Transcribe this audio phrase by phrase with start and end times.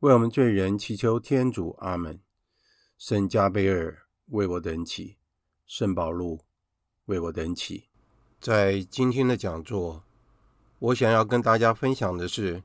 [0.00, 2.20] 为我们罪人祈求天主，阿门。
[2.98, 5.16] 圣加贝尔为我等祈，
[5.66, 6.42] 圣保禄
[7.06, 7.88] 为我等祈。
[8.38, 10.04] 在今天的讲座，
[10.78, 12.62] 我想要跟大家分享的是，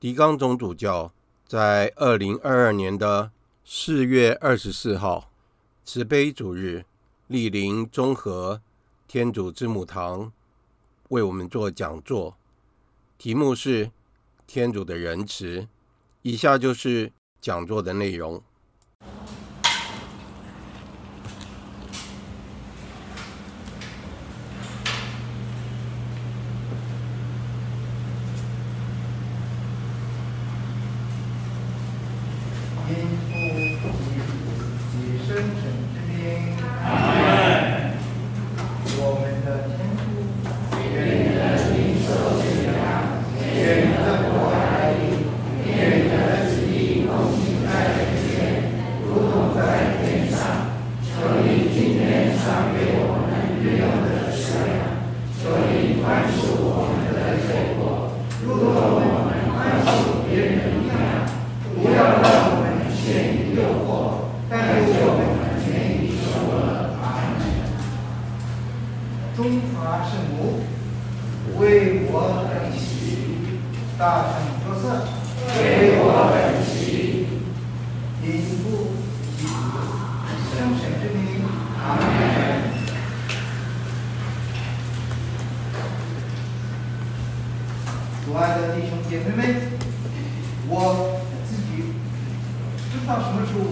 [0.00, 1.12] 狄刚总主教
[1.46, 3.30] 在二零二二年的
[3.62, 5.30] 四月二十四号
[5.84, 6.86] 慈悲主日
[7.28, 8.62] 莅临中和
[9.06, 10.32] 天主之母堂，
[11.10, 12.38] 为我们做讲座，
[13.18, 13.90] 题目是
[14.48, 15.68] “天主的仁慈”。
[16.28, 17.10] 以下就是
[17.40, 18.42] 讲座的内容。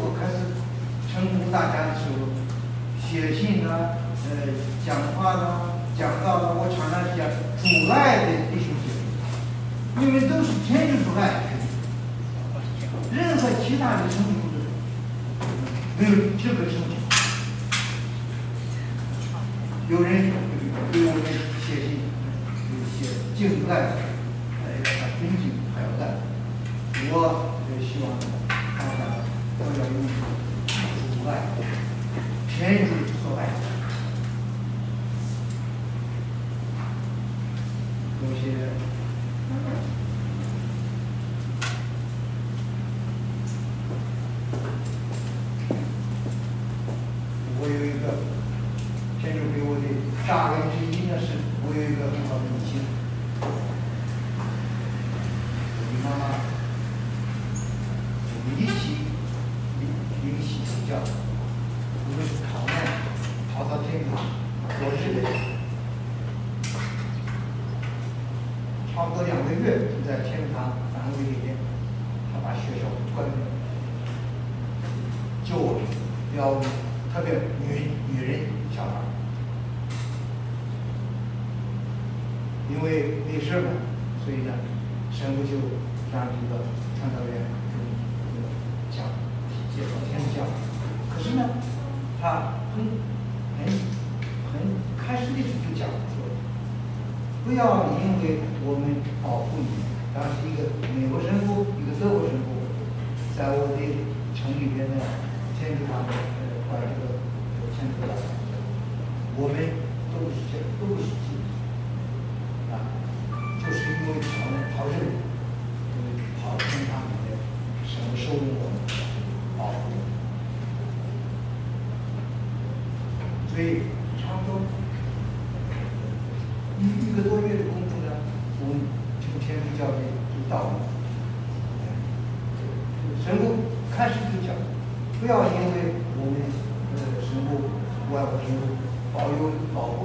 [0.06, 0.38] 我开始
[1.10, 2.30] 称呼大家的时候，
[3.02, 3.98] 写信呢，
[4.30, 4.54] 呃，
[4.86, 7.26] 讲话呢，讲到了我常常讲，
[7.58, 8.94] 阻碍的艺术节，
[10.00, 11.42] 因为都是天生阻碍，
[13.10, 14.62] 任何其他的称呼都
[15.98, 16.94] 没有这个称呼。
[19.90, 20.30] 有人
[20.92, 21.22] 给我们
[21.66, 21.98] 写信，
[22.94, 24.64] 写敬礼，呃，
[25.18, 26.14] 尊敬，还有爱，
[27.10, 28.06] 我也希望
[28.78, 29.15] 大家。
[29.58, 31.64] 或者用外国，
[32.58, 32.92] 别人就
[33.22, 33.48] 说白了。
[38.22, 38.68] 有些。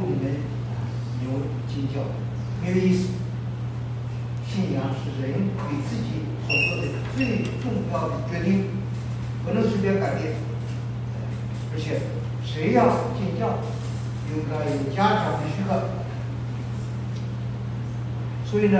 [0.08, 0.36] 你们
[1.24, 1.30] 有
[1.68, 2.02] 进教
[2.64, 3.10] 没有意思？
[4.48, 8.66] 信仰是人给自己所做的最重要的决定，
[9.46, 10.34] 不能随便改变。
[11.74, 12.02] 而且，
[12.44, 13.60] 谁要进教，
[14.28, 15.70] 应该有家长的许可。
[18.44, 18.78] 所以呢，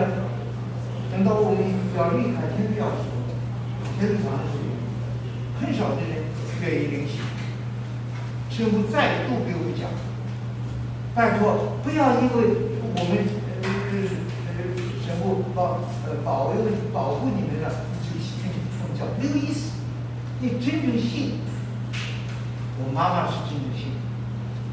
[1.10, 1.64] 等到我们
[1.96, 3.08] 要离开天主教时，
[3.98, 4.76] 天主堂的时候，
[5.62, 6.28] 很少的人
[6.62, 7.20] 愿意领洗。
[8.50, 9.88] 师父再度给我们讲。
[11.14, 12.36] 拜托不要因为
[12.96, 13.12] 我们
[13.64, 13.70] 呃
[14.48, 14.60] 呃
[15.06, 15.12] 神。
[15.22, 15.78] 父保
[16.08, 16.58] 呃保佑
[16.92, 17.70] 保护你们的
[18.02, 18.50] 这个信
[18.80, 19.74] 奉教没有意思。
[20.40, 21.34] 你真正信，
[22.80, 23.92] 我妈妈是真正信，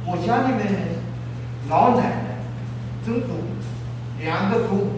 [0.07, 0.63] 我家里面
[1.69, 2.39] 老奶奶、
[3.05, 3.27] 曾祖
[4.19, 4.91] 两个姑母，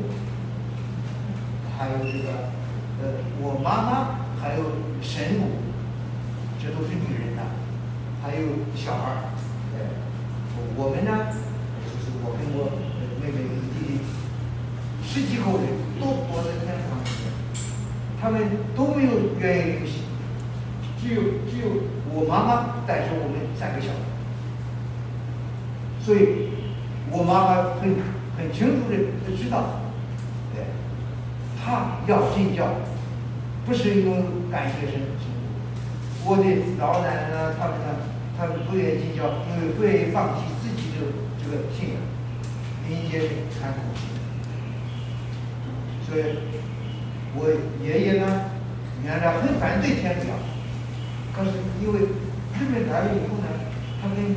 [1.77, 2.29] 还有这个
[3.03, 3.91] 呃我妈妈
[4.41, 4.63] 还有
[5.03, 5.35] 神。
[5.41, 5.47] 母，
[6.63, 7.43] 这都是女人呐。
[8.23, 9.35] 还有小孩，儿，
[10.77, 11.11] 我们呢，
[11.85, 12.71] 就是我跟我
[13.21, 14.01] 妹妹和弟弟，
[15.05, 15.67] 十几口人
[16.01, 17.33] 都活在天堂里面，
[18.21, 18.41] 他们
[18.75, 20.05] 都没有愿意领洗，
[21.01, 21.83] 只有只有
[22.15, 23.95] 我妈妈带着我们三个小孩，
[26.01, 26.51] 所以
[27.11, 27.97] 我妈妈很
[28.39, 28.97] 很清楚的
[29.37, 29.81] 知道，
[30.57, 30.65] 哎，
[31.63, 32.67] 她要信教，
[33.67, 35.01] 不是因为感谢神，
[36.25, 36.45] 我的
[36.79, 38.09] 老奶奶呢，他们呢。
[38.41, 40.49] 他们不愿意进教，因为不愿意放弃
[41.51, 41.99] 这个信仰，
[42.87, 44.23] 民间传统信仰。
[46.07, 46.39] 所以，
[47.35, 47.51] 我
[47.83, 48.55] 爷爷呢，
[49.03, 50.39] 原来很反对天主教，
[51.35, 51.51] 可是
[51.83, 52.07] 因为
[52.55, 53.51] 日本来了以后呢，
[54.01, 54.37] 他跟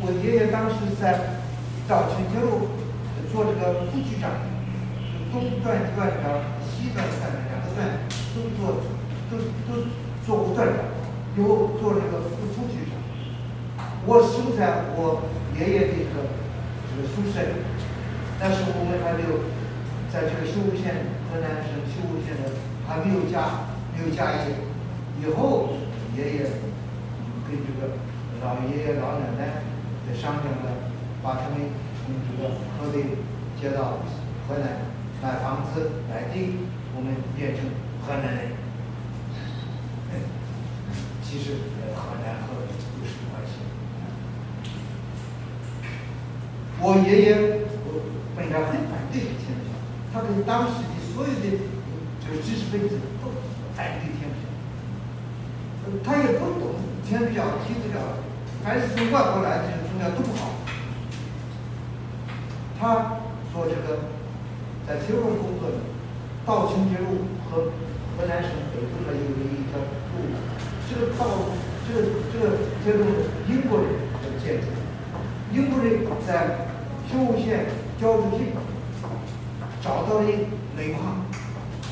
[0.00, 1.44] 我爷爷当时在
[1.86, 2.72] 稻城铁路
[3.30, 4.32] 做这个副局长，
[5.30, 8.00] 东段段长、西段段长两个段
[8.32, 8.80] 都做，
[9.28, 9.36] 都
[9.68, 9.84] 都
[10.24, 10.88] 做过段长，
[11.36, 13.03] 又做这个副副局长。
[14.06, 15.24] 我生在我
[15.56, 16.28] 爷爷的这个
[16.88, 17.56] 这个宿舍里，
[18.38, 19.48] 但是我们还没有
[20.12, 22.52] 在这个修武县河南省修武县的
[22.86, 24.60] 还没有家没有家业，
[25.24, 25.80] 以后
[26.14, 26.38] 爷爷
[27.48, 27.96] 跟这个
[28.44, 29.64] 老爷爷老奶奶
[30.04, 30.68] 在商量着，
[31.22, 31.72] 把他们
[32.04, 33.16] 从这个河北
[33.56, 34.04] 接到
[34.46, 34.84] 河南
[35.22, 37.64] 买房子买地，我们变成
[38.04, 38.52] 河南人。
[41.24, 41.56] 其实
[41.96, 43.64] 河南和有什么关系？
[46.84, 48.04] 我爷爷我
[48.36, 49.72] 本来很反对天主教，
[50.12, 51.56] 他跟当时的所有的
[52.20, 53.32] 这个知识分子都
[53.72, 54.52] 反对天主教，
[56.04, 56.76] 他也不懂
[57.08, 58.20] 天主教、基督教，
[58.60, 60.60] 还是从外国来的这个宗教都不好。
[62.76, 63.16] 他
[63.48, 64.12] 说这个
[64.84, 65.80] 在铁路工作的，
[66.44, 67.72] 稻城铁路和
[68.12, 69.80] 河南省北部的有一条
[70.20, 70.36] 路，
[70.84, 71.48] 这个道
[71.88, 73.88] 这个这个铁路英国人
[74.20, 74.68] 的建筑，
[75.50, 76.73] 英国人在。
[77.10, 77.66] 修武县
[78.00, 78.46] 交出去，
[79.82, 80.26] 找到了
[80.76, 81.24] 煤矿，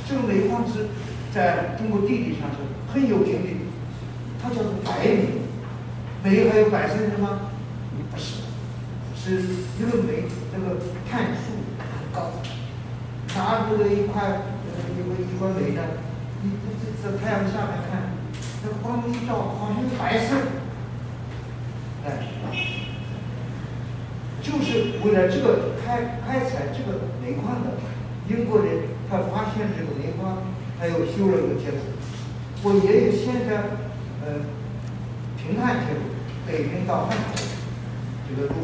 [0.08, 0.88] 这个煤矿是
[1.32, 2.58] 在中国地理上是
[2.92, 3.48] 很有名的，
[4.42, 5.28] 它叫做白煤。
[6.24, 7.40] 煤还有白色的吗？
[8.10, 8.42] 不是，
[9.16, 9.42] 是
[9.78, 10.78] 一个煤这个
[11.10, 12.30] 碳素很高，
[13.34, 14.42] 拿出了一块
[14.94, 15.82] 一个一块煤呢，
[16.42, 16.64] 你这
[17.02, 18.12] 这在太阳下面看，
[18.62, 20.36] 这光一照好像白色，
[22.04, 22.91] 哎。
[24.42, 27.78] 就是为了这个开开采这个煤矿的
[28.28, 30.42] 英国人，他发现这个煤矿，
[30.78, 31.78] 他又修了一个铁路。
[32.64, 33.78] 我爷爷现在
[34.26, 34.42] 呃
[35.38, 36.00] 平汉铁路
[36.46, 37.38] 北平到汉口
[38.28, 38.54] 这个路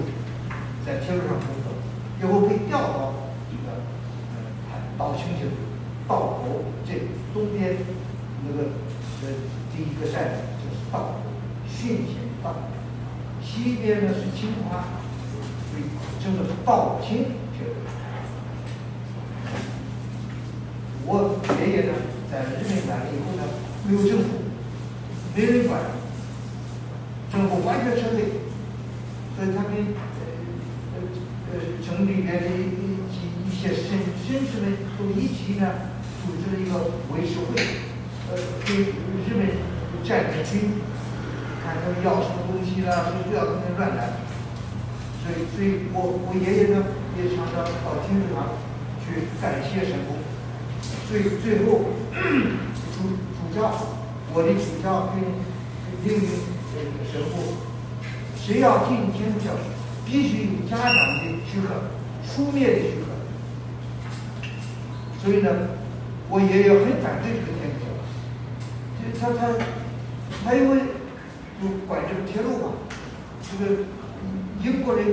[0.85, 1.71] 在铁路上工作，
[2.21, 3.15] 以后被调到
[3.51, 3.79] 这个
[4.35, 5.53] 呃稻城铁路
[6.09, 6.95] 稻口这
[7.33, 7.77] 东边
[8.47, 8.71] 那个
[9.23, 9.31] 呃
[9.75, 11.15] 第一个站就是稻口
[11.69, 12.61] 训前稻口，
[13.45, 14.85] 西边呢是清华。
[16.21, 17.73] 这个稻城铁路，
[21.07, 21.95] 我爷爷呢，
[22.31, 23.43] 在日本来了以后呢，
[23.87, 24.29] 没有政府，
[25.35, 25.81] 没人管，
[27.33, 28.19] 政府完全撤退，
[29.37, 30.21] 所以他跟呃
[30.93, 30.97] 呃
[31.53, 31.55] 呃
[31.87, 35.63] 城里面的一一一些绅绅士们都一起呢，
[36.21, 37.63] 组织了一个维持会，
[38.31, 39.41] 呃，给日本
[40.05, 40.83] 战争军，
[41.65, 44.28] 看他们要什么东西了，不要他们乱来。
[45.29, 46.89] 所以，所以我我爷爷呢
[47.21, 48.57] 也常常到天主堂
[49.05, 50.17] 去感谢神父。
[51.05, 51.93] 所以最后
[52.97, 53.77] 主主教，
[54.33, 55.21] 我的主教跟
[56.03, 56.33] 另一个
[57.13, 57.61] 神父，
[58.41, 59.53] 谁要进天主教，
[60.07, 61.93] 必须有家长的许可，
[62.25, 63.13] 书面的许可。
[65.23, 65.77] 所以呢，
[66.31, 67.93] 我爷爷很反对这个天主教，
[68.97, 69.53] 就他他
[70.43, 70.81] 他因为
[71.61, 72.73] 就管这个铁路嘛，
[73.43, 73.85] 这个。
[74.63, 75.07] 英国人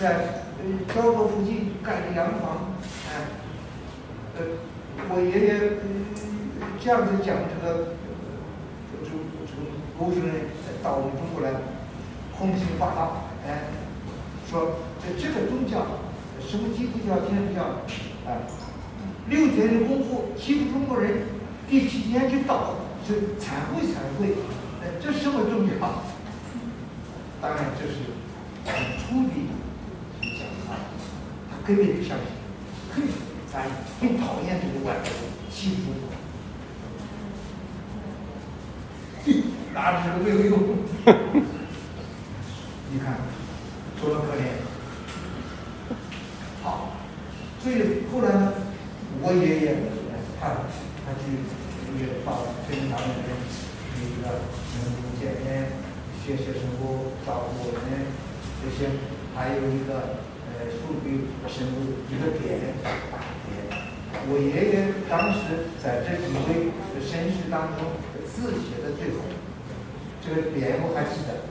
[0.00, 2.72] 在呃焦作附近盖的洋房，
[3.10, 3.28] 哎，
[4.38, 4.44] 呃，
[5.10, 5.48] 我爷爷
[6.80, 7.96] 这样子讲这个，
[8.92, 9.52] 呃从从
[9.98, 10.46] 欧洲人
[10.82, 11.52] 到我们中国来，
[12.38, 13.68] 横行霸道，哎，
[14.48, 15.86] 说这这个宗教，
[16.40, 17.84] 什么基督教、天主教，
[18.26, 18.40] 哎，
[19.28, 21.24] 六天的功夫欺负中国人，
[21.68, 22.76] 第七天就倒
[23.06, 24.36] 就忏悔忏悔，
[24.80, 25.74] 呃，这什么宗教？
[27.42, 28.15] 当然这是
[28.66, 29.50] 很粗鄙的
[30.38, 30.74] 讲话，
[31.50, 32.26] 他根本不相信，
[32.92, 32.94] 很
[33.50, 33.54] 烦，
[34.00, 35.10] 很讨厌这个外国人
[35.50, 36.04] 欺负我，
[39.24, 39.26] 哼，
[39.72, 40.52] 打这个没有用？
[42.90, 43.18] 你看，
[44.00, 44.42] 多么可怜。
[46.62, 46.90] 好，
[47.62, 47.74] 所以
[48.12, 48.52] 后来呢，
[49.22, 49.76] 我爷爷
[50.40, 50.48] 他
[51.06, 51.22] 他去
[51.98, 53.28] 也到天津大学里面，
[54.22, 54.38] 那个
[54.70, 55.70] 神父见面，
[56.24, 57.70] 学学神父照顾我
[58.66, 58.90] 们这些，
[59.34, 60.18] 还有一个
[60.50, 63.14] 呃送给神父一个点，大匾。
[64.28, 67.94] 我爷爷当时在这几位绅士当中
[68.26, 69.22] 字写的最好，
[70.18, 71.46] 这个点我还记得。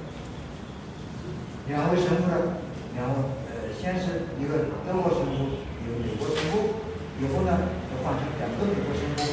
[1.72, 2.60] 两位神父呢，
[3.00, 3.16] 两位
[3.48, 6.84] 呃，先是一个德国神父，一个美国神父，
[7.24, 7.58] 以后呢，
[7.88, 9.24] 就换成两个美国神父，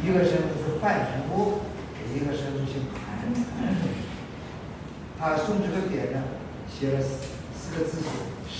[0.00, 1.60] 一个神父是范神父，
[2.16, 3.28] 一个神父姓韩，
[5.20, 6.22] 他送这个匾呢，
[6.78, 7.08] 写了四
[7.58, 8.06] 四个字是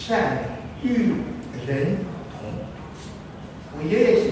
[0.08, 0.38] 善
[0.82, 1.12] 与
[1.66, 1.98] 人
[2.32, 2.48] 同，
[3.76, 4.30] 我爷爷写，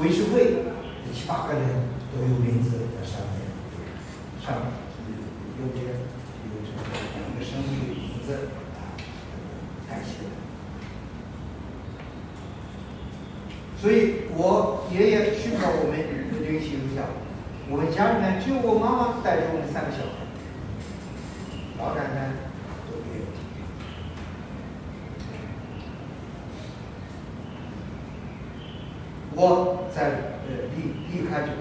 [0.00, 0.64] 维持会
[1.14, 1.62] 七八个人
[2.12, 3.46] 都有名字在上面，
[4.44, 4.72] 上面。
[5.56, 5.86] 右边有
[6.66, 6.82] 这个
[7.14, 8.34] 两个生命的名字
[8.74, 8.98] 啊，
[9.88, 10.26] 感谢。
[13.80, 15.94] 所以我爷爷去到我们
[16.42, 17.06] 灵洗录像，
[17.70, 20.26] 我们家里面只有我妈妈带着我们三个小孩，
[21.78, 22.32] 老奶奶
[22.90, 23.24] 都没有。
[29.36, 30.76] 我在呃离
[31.10, 31.60] 离开这个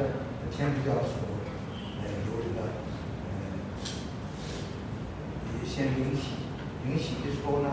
[0.51, 1.33] 天主教的时候。
[2.03, 2.67] 呃有这个
[3.23, 3.33] 呃
[5.65, 6.35] 先领洗，
[6.85, 7.67] 领洗的时候呢，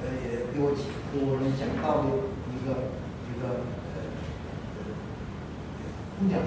[0.00, 0.72] 呃，也给我
[1.12, 2.08] 给我们讲道理
[2.48, 2.68] 一个
[3.28, 3.42] 一个
[3.92, 3.94] 呃
[6.18, 6.40] 姑娘，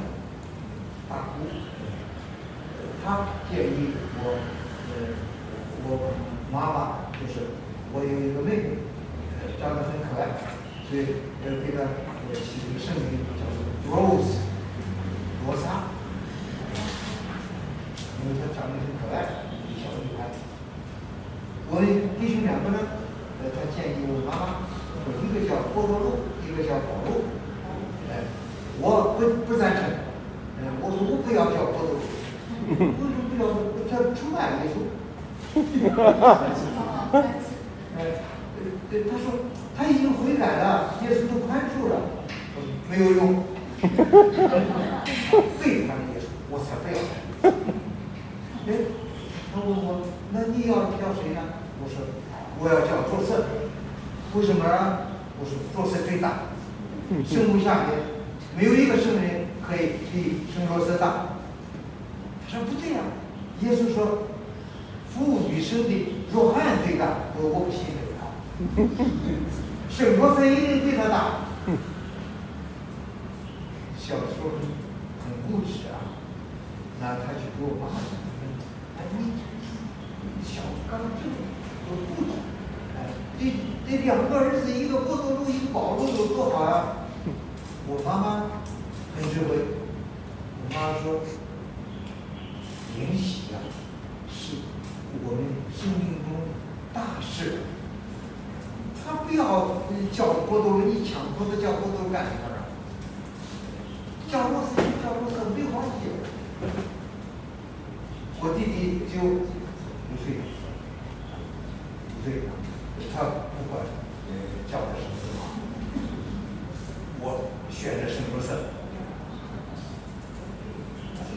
[117.85, 118.73] 选的圣若瑟，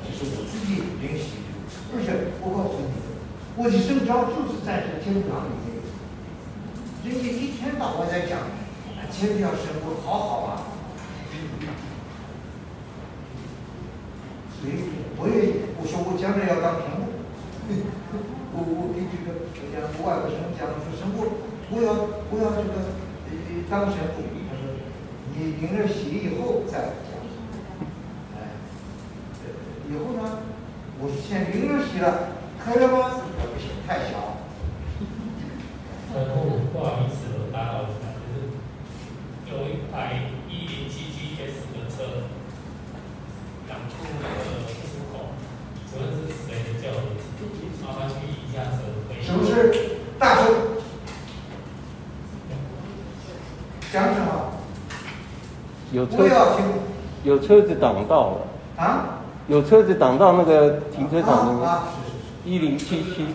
[0.00, 1.52] 这是我自己领洗的，
[1.92, 2.88] 而且我告诉你，
[3.61, 5.76] 我的圣召就是在这天堂里面，
[7.04, 8.40] 人家一天到晚在讲，
[8.96, 10.72] 啊天主教生活好好啊，
[14.56, 14.88] 所以
[15.20, 17.12] 我也我说我将来要当神父。
[18.56, 21.92] 我我给这个我讲外国神讲说神父，我要
[22.32, 22.96] 我要这个
[23.28, 23.37] 呃
[23.68, 24.24] 当神父，
[25.40, 26.90] 你淋了洗以后再
[57.48, 59.20] 车子挡到了啊！
[59.46, 61.82] 有车子挡到那个停车场的，
[62.44, 63.28] 一零七七。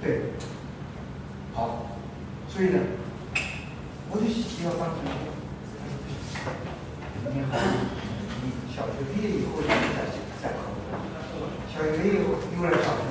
[0.00, 0.20] 对，
[1.52, 1.86] 好。
[2.48, 2.78] 所以呢，
[4.12, 5.10] 我就需要当什么？
[7.34, 7.42] 明，
[8.44, 9.98] 你小学毕业以后你们再
[10.40, 10.70] 再考，
[11.74, 13.03] 小学以后又来考。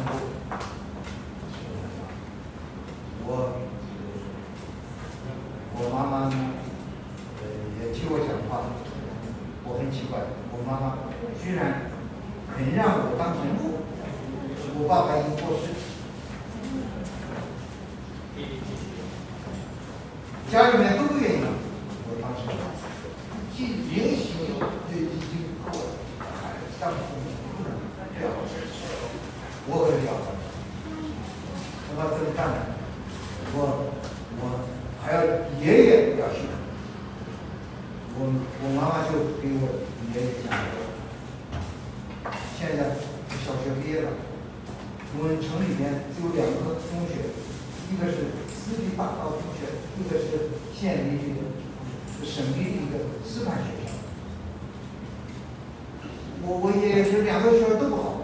[56.82, 58.22] 也，是两个学校都不好。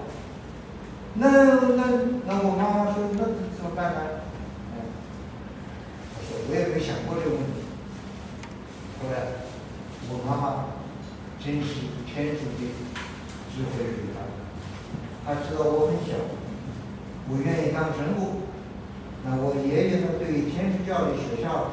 [1.15, 1.83] 那那
[2.25, 3.19] 那我妈妈说，那
[3.55, 3.99] 怎么办呢？
[6.15, 7.67] 我说我也没想过这个问题。
[9.01, 9.43] 后来
[10.09, 10.65] 我妈妈
[11.43, 12.61] 真是天主的
[13.51, 14.17] 智慧女儿，
[15.25, 16.15] 她知道我很小，
[17.29, 18.47] 我愿意当神父。
[19.25, 21.71] 那我爷爷呢，对天主教的学校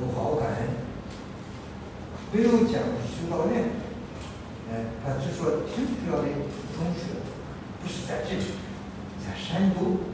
[0.00, 0.68] 有好感，
[2.32, 3.71] 没有讲修道院。
[5.04, 6.28] 他是说最主要的
[6.76, 7.20] 中学
[7.82, 8.44] 不是在这里，
[9.20, 10.11] 在山东。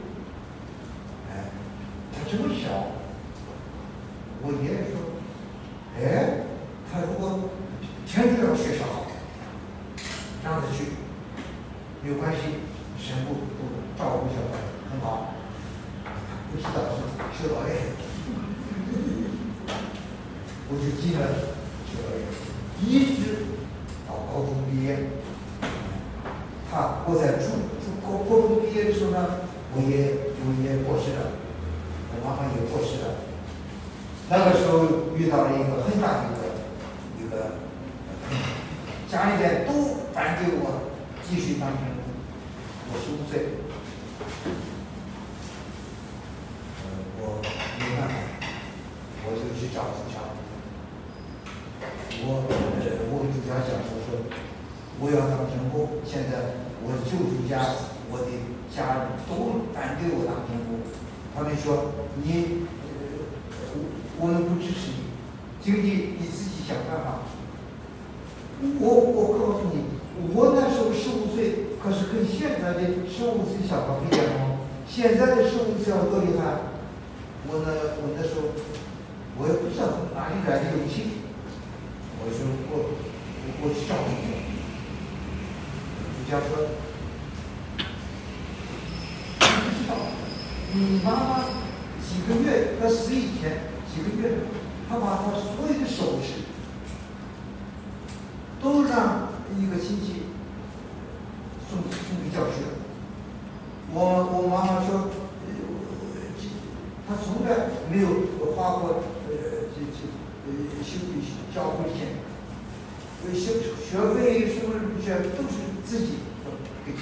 [107.89, 108.07] 没有
[108.55, 109.33] 花过呃
[109.73, 110.05] 这这
[110.45, 112.17] 呃学费交会钱
[113.25, 114.79] 呃学学费是不是
[115.35, 116.51] 都是自己呃
[116.85, 117.01] 给钱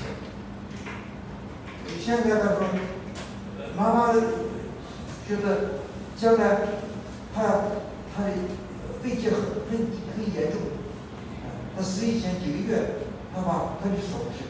[1.99, 2.69] 现在他说
[3.75, 4.13] 妈妈
[5.27, 5.81] 觉得
[6.15, 6.59] 将来
[7.35, 7.43] 他
[8.15, 8.31] 他的
[9.03, 9.37] 肺结核
[9.69, 9.77] 很
[10.15, 10.61] 很严重
[11.75, 12.91] 他死以前几个月
[13.35, 14.45] 他把他的首饰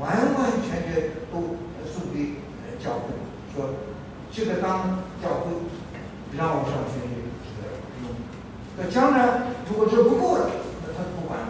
[0.00, 1.56] 完完全全都
[1.92, 3.12] 送给呃教会
[3.54, 3.74] 说
[4.32, 5.52] 这个当教会
[6.36, 6.98] 让我上去，
[7.44, 7.64] 这个
[8.02, 8.04] 用。
[8.76, 9.54] 那将呢？
[9.68, 10.50] 如果这不够了，
[10.82, 11.46] 那他不管了。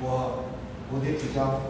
[0.00, 0.44] 我，
[0.90, 1.60] 我得补交。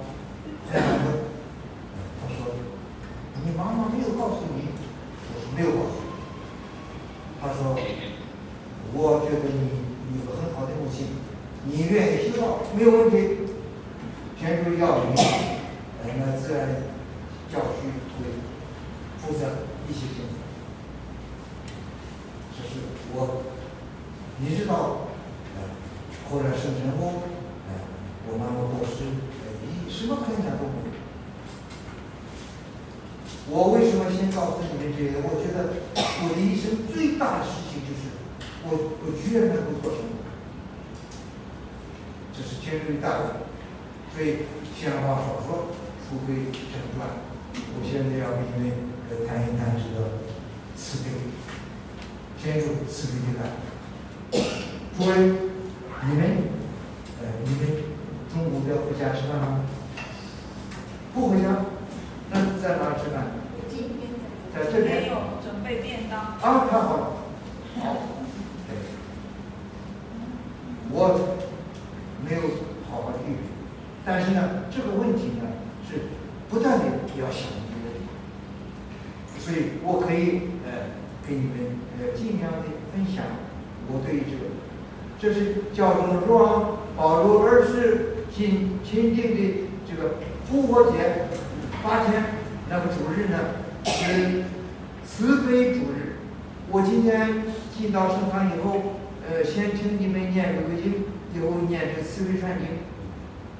[99.52, 102.68] 先听你们念这个经，以后念这个慈悲传经，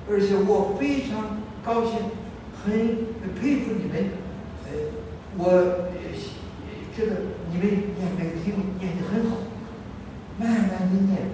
[0.09, 2.01] 而且我非常高兴，
[2.65, 2.73] 很
[3.39, 4.09] 佩服你们，
[4.65, 4.73] 呃，
[5.37, 5.93] 我呃
[6.97, 9.37] 觉得你们念这个经念得很好，
[10.39, 11.29] 慢慢的念，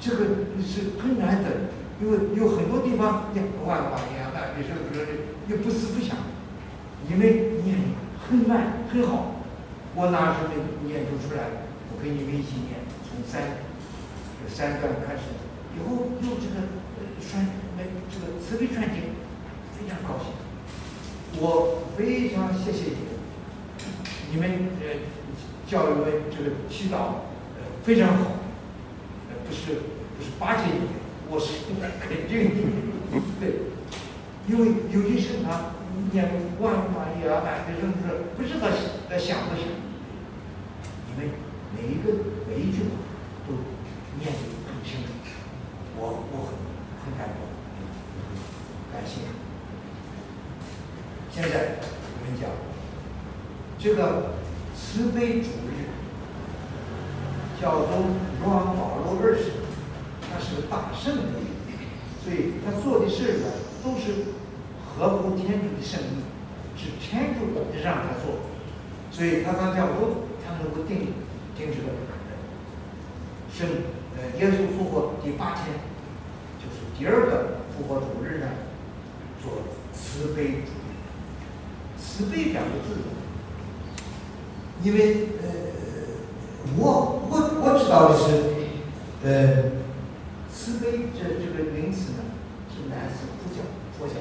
[0.00, 0.24] 这个
[0.64, 1.68] 是很难得，
[2.00, 5.12] 因为有很多地方念万万年万，你说不说的
[5.48, 6.16] 又不思不想，
[7.06, 7.20] 你们
[7.64, 7.76] 念
[8.26, 9.36] 很慢很好，
[9.94, 11.68] 我哪时没念就出来？
[11.92, 12.80] 我跟你们一起念，
[13.12, 13.42] 从三
[14.40, 15.36] 这三段开始，
[15.76, 16.64] 以后用这个
[16.96, 17.46] 呃传
[17.76, 19.12] 那这个慈悲传经，
[19.76, 20.32] 非常高兴。
[21.38, 23.12] 我非常谢谢你们，
[24.32, 25.04] 你们呃
[25.68, 28.22] 教育们这个祈祷呃非常好，
[29.28, 29.80] 呃不是
[30.16, 30.88] 不是巴结你们，
[31.30, 31.68] 我是
[32.00, 33.44] 肯定你们，对，
[34.48, 35.74] 因为有些圣堂
[36.12, 36.28] 念
[36.60, 38.68] 万玛利亚百岁圣子，不是他
[39.08, 39.64] 在想不想，
[41.08, 41.30] 你们
[41.74, 42.12] 每一个
[42.48, 42.90] 每一句话
[43.46, 43.54] 都
[44.20, 45.08] 念得很清楚，
[45.96, 46.52] 我我很
[47.04, 47.40] 很感动，
[48.92, 49.22] 感谢。
[51.30, 52.50] 现在我们讲
[53.78, 54.34] 这个
[54.76, 55.88] 慈悲主日，
[57.60, 59.52] 教宗若望保禄二世，
[60.30, 61.24] 他是个大圣人，
[62.22, 63.46] 所以他做的事呢
[63.82, 64.36] 都是
[64.84, 66.22] 合乎天主的圣意，
[66.76, 67.46] 是天主
[67.82, 68.44] 让他做，
[69.10, 71.14] 所以他当教宗，他能够定
[71.56, 71.88] 定这个
[73.52, 73.68] 圣
[74.16, 75.66] 呃耶稣复活第八天，
[76.58, 78.46] 就是第二个复活主日呢，
[79.42, 79.62] 做
[79.92, 80.82] 慈悲主日。
[81.98, 82.96] 慈悲两个字，
[84.82, 85.48] 因为呃，
[86.76, 88.22] 我我我知道的是，
[89.24, 89.70] 呃，
[90.52, 92.18] 慈悲这这个名词呢，
[92.68, 93.62] 是来自佛教
[93.98, 94.14] 佛教。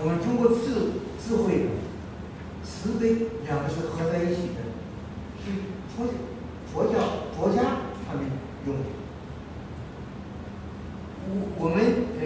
[0.00, 1.68] 我们中国智智慧
[2.62, 4.67] 慈悲两个字合在一起的，
[5.48, 5.52] 是
[5.96, 6.06] 佛
[6.72, 6.98] 佛教
[7.36, 7.62] 佛家
[8.06, 8.24] 他们
[8.66, 8.82] 用的。
[11.30, 11.76] 我我们
[12.20, 12.24] 呃，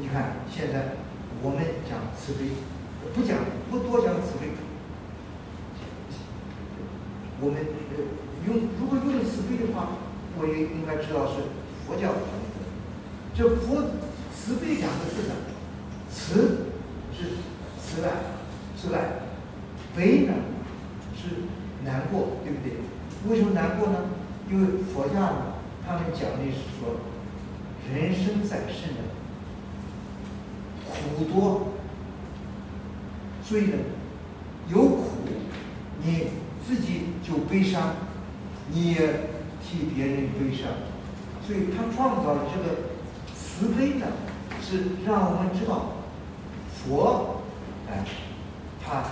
[0.00, 0.96] 你看现在。
[1.42, 2.48] 我们讲慈悲，
[3.14, 3.36] 不讲
[3.70, 4.48] 不多讲慈悲。
[7.42, 7.96] 我们呃
[8.46, 9.98] 用如果用慈悲的话，
[10.40, 11.42] 我也应该知道是
[11.86, 12.14] 佛教。
[13.34, 13.84] 这佛
[14.34, 15.34] 慈悲两个字呢，
[16.10, 16.64] 慈
[17.12, 17.36] 是
[17.78, 18.10] 慈爱，
[18.80, 19.20] 慈爱，
[19.94, 20.32] 悲呢
[21.86, 22.74] 难过，对不对？
[23.30, 23.98] 为什么难过呢？
[24.50, 25.54] 因为佛家呢，
[25.86, 27.00] 他们讲的是说，
[27.90, 28.98] 人生在世呢。
[30.88, 31.68] 苦多，
[33.42, 33.76] 所以呢，
[34.68, 35.04] 有苦，
[36.02, 36.28] 你
[36.66, 37.94] 自己就悲伤，
[38.70, 39.28] 你也
[39.62, 40.68] 替别人悲伤，
[41.46, 42.76] 所以他创造了这个
[43.34, 44.06] 慈悲呢，
[44.62, 45.92] 是让我们知道，
[46.72, 47.42] 佛，
[47.90, 48.04] 哎，
[48.84, 49.02] 他，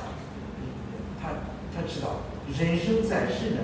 [1.20, 1.30] 他
[1.74, 2.16] 他知道
[2.52, 3.60] 人生在世呢，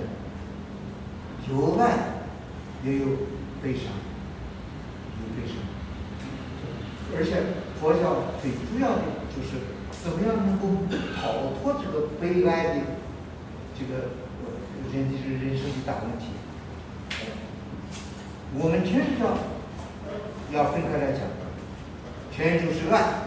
[1.49, 1.83] 有爱，
[2.83, 3.05] 也有
[3.61, 3.85] 悲伤，
[5.19, 5.55] 有悲伤，
[7.17, 7.43] 而且。
[7.81, 9.01] 佛教最主要的
[9.35, 9.57] 就是
[10.03, 10.67] 怎么样能够
[11.15, 12.81] 逃脱这个悲哀的
[13.73, 14.11] 这个
[14.93, 16.25] 人的人生的大问题。
[18.53, 19.35] 我们天主教
[20.53, 21.21] 要分开来讲，
[22.31, 23.25] 天主是爱，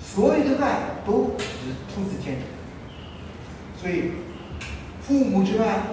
[0.00, 2.44] 所有的爱都是出自天主，
[3.86, 4.10] 所以
[5.00, 5.84] 父母之爱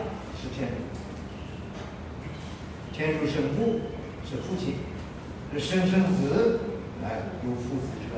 [0.42, 0.76] 是天主，
[2.92, 3.82] 天主圣父
[4.28, 4.78] 是父亲，
[5.54, 6.60] 是生生子。
[7.04, 8.08] 来有父子之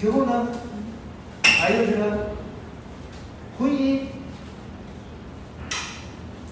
[0.00, 0.48] 最后呢，
[1.44, 2.30] 还有这个
[3.56, 4.00] 婚姻，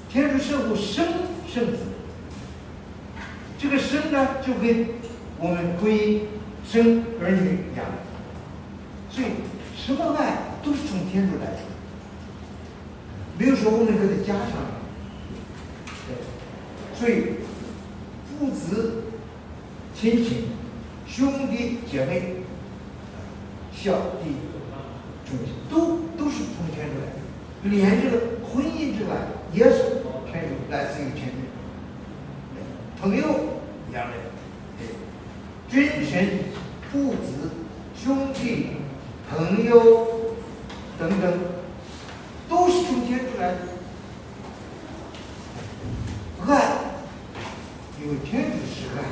[0.08, 1.04] 天主圣父生
[1.52, 1.78] 圣子，
[3.58, 4.86] 这个生呢就跟
[5.40, 6.20] 我们婚姻
[6.64, 7.86] 生儿女一样，
[9.10, 9.26] 所以
[9.76, 11.58] 什么爱都是从天主来的，
[13.38, 14.52] 没有说我们给他加上，
[16.06, 17.36] 对，所以
[18.38, 19.04] 父子、
[19.94, 20.48] 亲情、
[21.06, 22.36] 兄弟姐妹、
[23.72, 23.92] 小
[24.22, 24.34] 弟、
[25.28, 28.16] 兄弟都都是从天出来的，连这个
[28.46, 29.10] 婚姻之外
[29.52, 31.36] 也是天主来自于天主。
[33.00, 33.22] 朋友
[33.88, 34.14] 一样的，
[34.76, 34.88] 对，
[35.70, 36.40] 君臣、
[36.90, 37.50] 父子、
[37.96, 38.66] 兄弟、
[39.30, 40.17] 朋友
[40.98, 41.38] 等等，
[42.48, 43.58] 都是从天出来的。
[46.46, 46.72] 爱，
[48.02, 49.04] 因为天主是爱，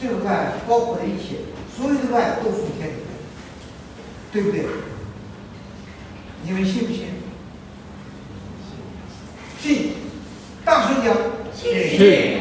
[0.00, 1.40] 这个爱包括了一切，
[1.76, 3.18] 所有的爱都从天主来的，
[4.32, 4.64] 对不对？
[6.44, 7.06] 你们信不信？
[9.60, 9.92] 信，
[10.64, 11.14] 大声讲，
[11.52, 12.37] 信。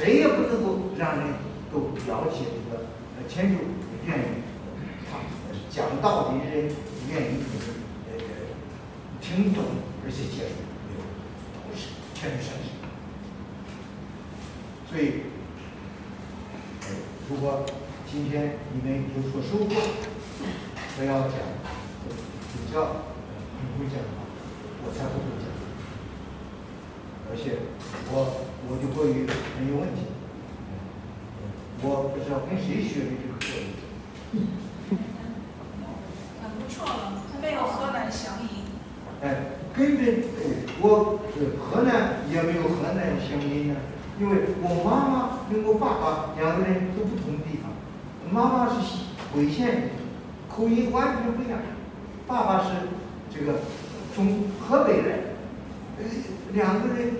[0.00, 1.26] 谁也不能够让人
[1.70, 2.88] 够了解这个
[3.28, 3.58] 天主
[4.06, 4.22] 愿意，
[5.10, 5.18] 他
[5.70, 6.74] 讲道的人
[7.10, 7.36] 愿意
[8.08, 8.10] 呃
[9.20, 9.62] 听懂
[10.02, 10.56] 而且接受，
[11.68, 12.72] 都是天主圣神。
[14.90, 15.04] 所以，
[17.28, 17.66] 如果。
[18.12, 19.70] 今天你们有所收获，
[20.96, 21.38] 不要讲，
[22.50, 24.26] 主教很会讲话，
[24.82, 25.46] 我才不会讲，
[27.30, 27.62] 而且
[28.10, 28.12] 我
[28.66, 30.10] 我就过于很有问题，
[31.82, 33.46] 我不知道跟谁学的这个课。
[36.42, 38.64] 很不错了，没有河南乡音。
[39.22, 40.24] 哎，根本
[40.80, 41.20] 我
[41.58, 43.76] 河南也没有河南乡音呢，
[44.20, 47.72] 因为我妈妈跟我爸爸两个人都不同地方。
[48.30, 49.90] 妈妈是汇县人，
[50.48, 51.58] 口音完全不一样。
[52.26, 52.70] 爸爸是
[53.34, 53.60] 这个
[54.14, 55.18] 从河北来，
[55.98, 56.04] 呃，
[56.52, 57.14] 两个人。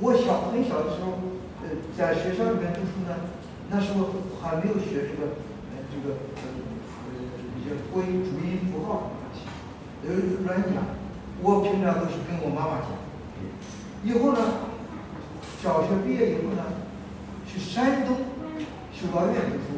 [0.00, 1.18] 我小很小的时候，
[1.96, 3.14] 在学校里面读书呢，
[3.70, 4.08] 那时候
[4.40, 5.36] 还没有学这个，
[5.70, 6.42] 呃，这个呃
[7.08, 7.16] 呃
[7.56, 9.40] 一些播音注音符号什么东西，
[10.06, 10.84] 呃，乱讲。
[11.42, 12.90] 我平常都是跟我妈妈讲。
[14.04, 14.38] 以后呢，
[15.62, 16.62] 小学毕业以后呢，
[17.46, 18.16] 去山东。
[18.94, 19.74] 修道院读书，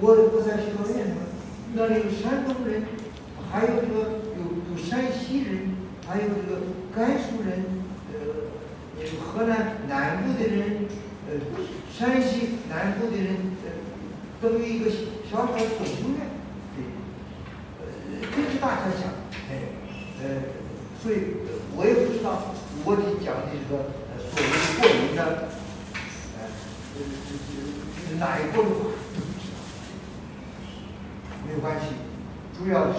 [0.00, 1.22] 我我在修道院呢，
[1.72, 2.82] 那里有山东人，
[3.48, 7.79] 还有这个有有山西人，还有这个甘肃人，
[9.18, 10.86] 河南南部的人，
[11.28, 11.34] 呃，
[11.92, 13.66] 山西南部的人，呃，
[14.40, 16.20] 都有一个小小的总修院，
[16.76, 16.78] 对，
[17.80, 17.82] 呃，
[18.34, 19.02] 跟着大家讲，
[19.50, 19.50] 哎，
[20.22, 20.24] 呃，
[21.02, 21.14] 所以
[21.76, 25.48] 我也不知道我的讲的这个呃所谓的过瘾的。
[28.10, 29.56] 是哪一部分都不知道，
[31.46, 31.94] 没有关系，
[32.58, 32.98] 主要是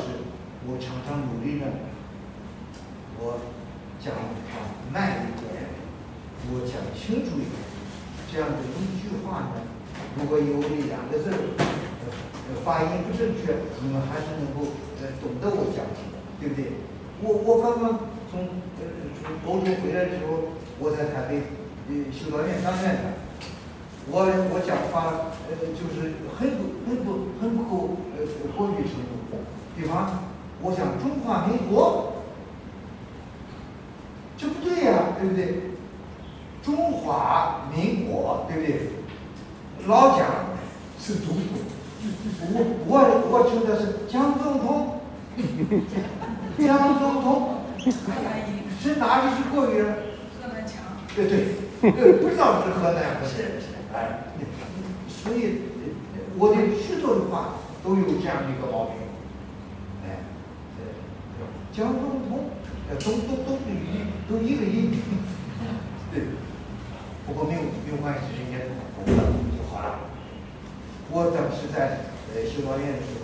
[0.66, 1.68] 我常常努力呢，
[3.20, 3.42] 我
[4.00, 4.22] 讲话
[4.92, 5.52] 慢一点，
[6.50, 7.54] 我讲清楚一点，
[8.32, 9.62] 这样的一句话呢，
[10.18, 16.02] 如果有一两个字呃发音不正确，你们还是能够呃懂得我讲的，
[16.40, 16.74] 对不对？
[17.22, 18.50] 我我刚刚从
[18.82, 18.84] 呃
[19.22, 21.44] 从欧洲回来的时候，我在台北
[21.88, 23.14] 呃修道院当院长。
[24.10, 24.18] 我
[24.52, 28.26] 我讲话呃就是很不很不很不够呃
[28.58, 29.46] 国语程度，
[29.78, 30.26] 比方
[30.62, 32.26] 我讲中华民国，
[34.36, 35.71] 这不对呀，对不对？
[36.64, 38.90] 中华民国，对不对？
[39.88, 40.28] 老蒋
[41.00, 41.58] 是中国，
[42.46, 42.56] 我
[42.86, 42.94] 我
[43.32, 45.02] 我称的是江总统，
[46.60, 49.82] 江总统，是哪里是国语？
[49.82, 50.78] 河南腔。
[51.16, 53.74] 对对，对，不知道是河南，是是。
[53.92, 54.30] 哎，
[55.10, 55.62] 所以
[56.38, 58.94] 我的许多的话都有这样的一个毛病。
[60.06, 60.22] 哎，
[61.74, 62.52] 江总统，
[63.00, 64.92] 总总总的音都一个音，
[66.14, 66.22] 对。
[67.32, 69.24] 不过没有没有关系，人家懂了
[69.56, 70.12] 就好了。
[71.10, 73.24] 我当时在呃修道院的时候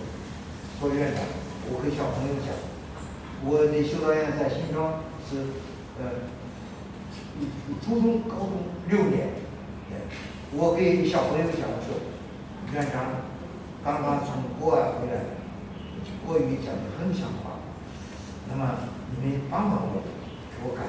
[0.80, 1.20] 做院长，
[1.68, 2.56] 我和小朋友讲，
[3.44, 5.52] 我的修道院在新庄是
[6.00, 6.24] 呃
[7.84, 9.28] 初中、高中六年。
[10.56, 12.00] 我给小朋友讲说，
[12.72, 13.28] 院长
[13.84, 15.36] 刚刚从国外回来，
[16.24, 17.60] 国语讲的很像话，
[18.48, 18.88] 那么
[19.20, 20.00] 你们帮帮我，
[20.48, 20.80] 给我改，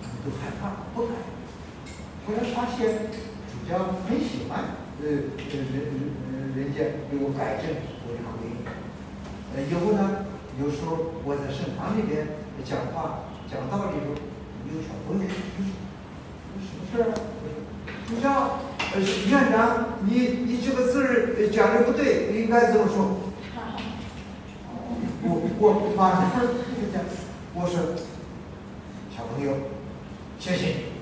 [0.00, 1.12] 他们都害怕不改。
[2.26, 3.10] 后来发现
[3.52, 4.64] 主教很喜欢，
[5.02, 7.68] 呃呃人人人家给我改正
[8.06, 8.64] 我的口音。
[9.54, 10.24] 呃，以后呢，
[10.58, 12.26] 有时候我在圣堂里边
[12.64, 14.16] 讲话讲道理时候，
[14.72, 15.36] 有小朋友说，
[16.64, 17.14] 什么事儿啊？
[18.08, 18.58] 主教，
[18.94, 23.20] 呃，院长，你你这个字儿讲的不对，应该怎么说？
[25.26, 26.48] 我我马上就
[26.90, 27.04] 讲，
[27.54, 27.94] 我说，
[29.14, 29.52] 小朋友，
[30.38, 30.93] 谢谢。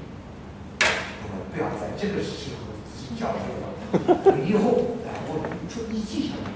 [1.52, 2.72] 不要在这个时候
[3.14, 6.48] 教授了，以后哎，我出一记下来。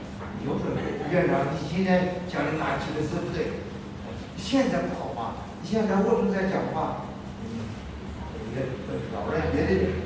[0.42, 0.72] 以后说
[1.12, 3.60] 院长，你今天讲的哪几个字不对？
[4.38, 5.44] 现在不好吧？
[5.62, 7.04] 现在我正在讲话，
[7.44, 7.60] 嗯，
[8.56, 8.64] 也
[9.12, 10.00] 扰乱别的人，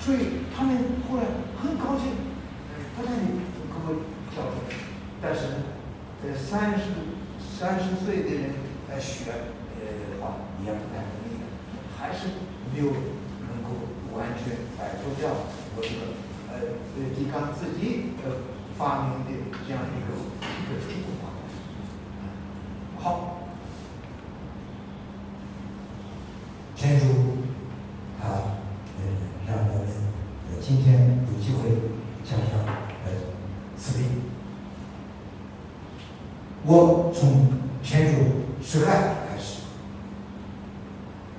[0.00, 0.78] 所以他们
[1.10, 1.24] 后来
[1.60, 2.16] 很高兴，
[2.96, 4.00] 不但你给我
[4.34, 4.64] 教授，
[5.20, 5.76] 但是呢，
[6.24, 6.96] 呃，三十
[7.38, 8.54] 三十岁的人
[8.88, 9.28] 来学
[9.76, 11.36] 呃的话，也不太容易，
[11.98, 12.32] 还是
[12.72, 12.94] 没有。
[14.16, 15.30] 完全摆脱掉
[15.74, 16.12] 我这个
[16.50, 16.52] 呃
[16.96, 18.30] 呃李刚自己呃
[18.76, 19.28] 发明的
[19.66, 20.08] 这样一个
[20.42, 21.32] 一个中国话。
[22.98, 23.38] 好，
[26.76, 27.04] 天主
[28.20, 29.00] 他呃
[29.46, 29.86] 让我们
[30.50, 31.90] 呃今天有机会
[32.24, 32.64] 讲讲
[33.04, 33.10] 呃
[33.76, 34.04] 慈悲。
[36.64, 37.48] 我从
[37.82, 38.18] 天主
[38.62, 39.62] 是爱开始，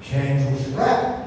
[0.02, 1.24] 天主是爱。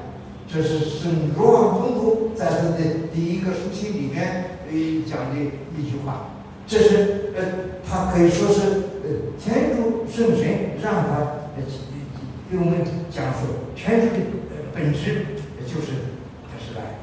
[0.49, 2.77] 这是圣若望宗徒在他的
[3.13, 4.73] 第一个书信里面呃
[5.05, 5.41] 讲的
[5.77, 6.29] 一句话，
[6.65, 7.43] 这是呃
[7.85, 8.61] 他可以说是
[9.03, 11.17] 呃天主圣神让他
[11.57, 11.63] 呃
[12.49, 12.79] 给我们
[13.11, 15.25] 讲述，天主的本质
[15.65, 15.91] 就是
[16.47, 16.95] 他是爱。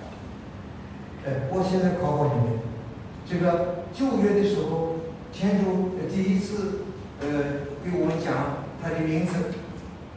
[1.26, 2.58] 呃，我现在考考你们，
[3.28, 4.96] 这个旧约的时候，
[5.34, 6.80] 天主第一次
[7.20, 7.26] 呃
[7.84, 9.34] 给我们讲他的名字，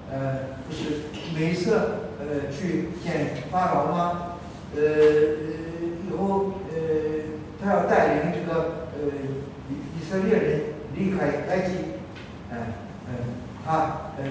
[0.10, 1.97] 呃不是梅瑟。
[2.28, 4.34] 呃，去见法老吗？
[4.76, 6.76] 呃，以后呃，
[7.64, 9.08] 他要带领这个呃
[9.70, 10.62] 以以色列人
[10.94, 11.74] 离开埃及，
[12.52, 13.12] 嗯、呃、嗯，
[13.66, 14.24] 他呃，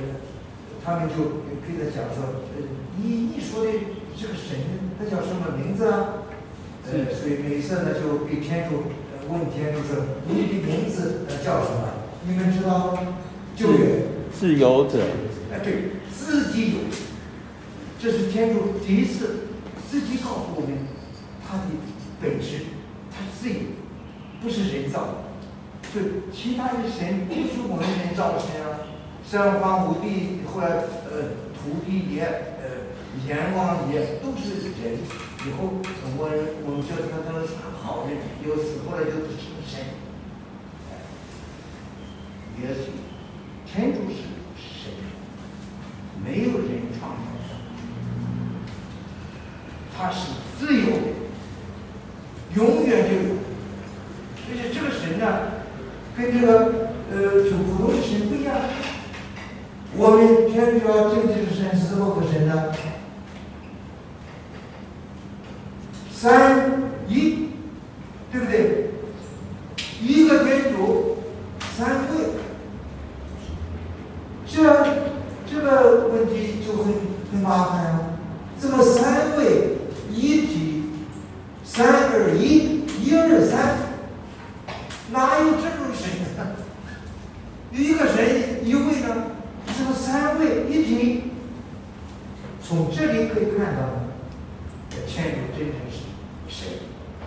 [0.85, 2.63] 他们就给他讲说，呃，
[2.99, 3.73] 你你说的
[4.15, 4.59] 这个神，
[4.99, 6.23] 他叫什么名字啊？
[6.85, 8.85] 呃，所以每次呢就给天主
[9.31, 11.89] 问天主说，你的名字叫什么？
[12.29, 12.99] 你们知道吗？
[13.57, 14.99] 旧约自由者。
[15.51, 16.79] 哎，对，自己有。
[18.07, 19.49] 这是天主第一次
[19.91, 20.87] 自己告诉我们，
[21.43, 21.63] 他的
[22.23, 22.61] 本质，
[23.11, 23.67] 他是自由，
[24.41, 25.15] 不是人造的。
[25.91, 28.87] 所以其他的神不是我们人造的神啊，
[29.27, 32.23] 三皇五帝，后来呃土地爷，
[32.63, 32.95] 呃
[33.27, 35.03] 阎王爷都是人。
[35.43, 35.83] 以后
[36.17, 36.31] 我
[36.65, 39.83] 我们叫他他都是好人，有死后来就成神。
[42.63, 43.03] 也许
[43.67, 44.31] 天主是
[44.63, 44.95] 神，
[46.25, 47.35] 没有人创造。
[49.99, 50.99] 它是自由的，
[52.55, 53.37] 永远就有。
[54.49, 55.27] 而且这个神呢，
[56.17, 57.17] 跟这个呃
[57.51, 58.55] 普通的神不一样。
[59.97, 62.73] 我们天主教正经的神是怎么个神呢？
[66.13, 67.49] 三一，
[68.31, 68.91] 对不对？
[70.03, 71.19] 一个天主，
[71.77, 72.37] 三位。
[74.47, 74.63] 这
[75.51, 76.95] 这个问题就很
[77.33, 78.01] 很麻烦啊，
[78.61, 79.76] 这么三位。
[80.17, 80.83] 一体，
[81.63, 83.77] 三二一，一二三，
[85.13, 86.57] 哪有这种神呢？
[87.71, 89.27] 一个神一位呢？
[89.77, 91.23] 什么三位一体？
[92.67, 94.09] 从这里可以看到，
[94.89, 95.99] 这天主真正是
[96.49, 96.67] 谁？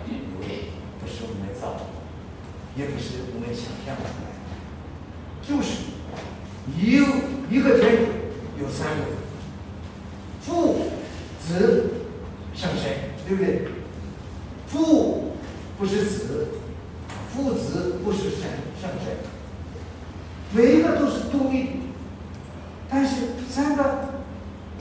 [0.08, 0.48] 有的
[1.00, 1.80] 不是我们造的，
[2.76, 4.42] 也不是我们想象出来的，
[5.46, 5.94] 就是
[6.76, 7.06] 有
[7.48, 8.04] 一个天主，
[8.60, 9.02] 有三位，
[10.42, 10.90] 父、
[11.46, 11.99] 子。
[12.60, 12.92] 圣神
[13.26, 13.68] 对不对？
[14.66, 15.32] 父
[15.78, 16.48] 不是子
[17.32, 18.42] 父子不是神
[18.80, 19.16] 圣神
[20.52, 21.80] 每一个都是独立
[22.88, 23.16] 但是
[23.48, 24.10] 三个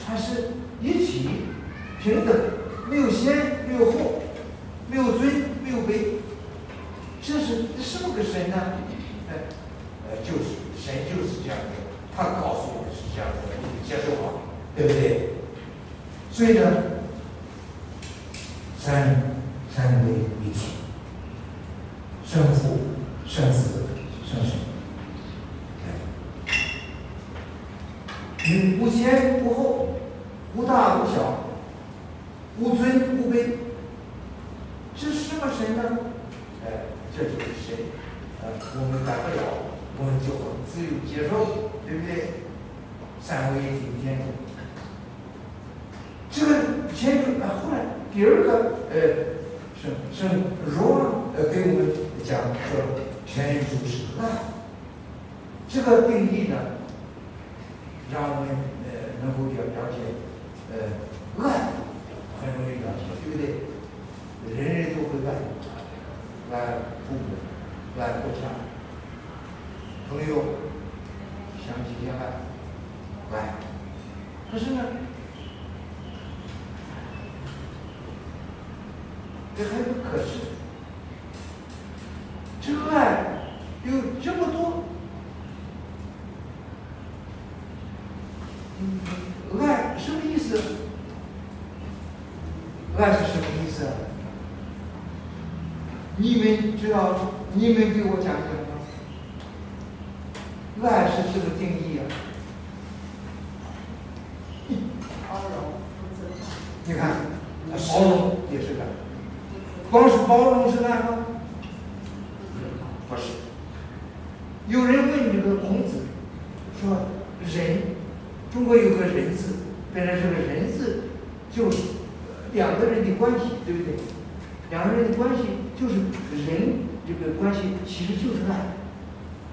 [0.06, 0.50] 它是
[0.82, 1.30] 一体
[2.04, 2.36] 平等
[2.90, 3.59] 没有先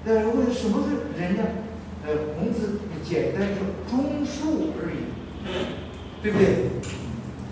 [0.07, 1.43] 但是问什么是人呢？
[2.05, 3.57] 呃，孔子简单说
[3.89, 5.03] 忠恕而已，
[6.23, 6.69] 对不对？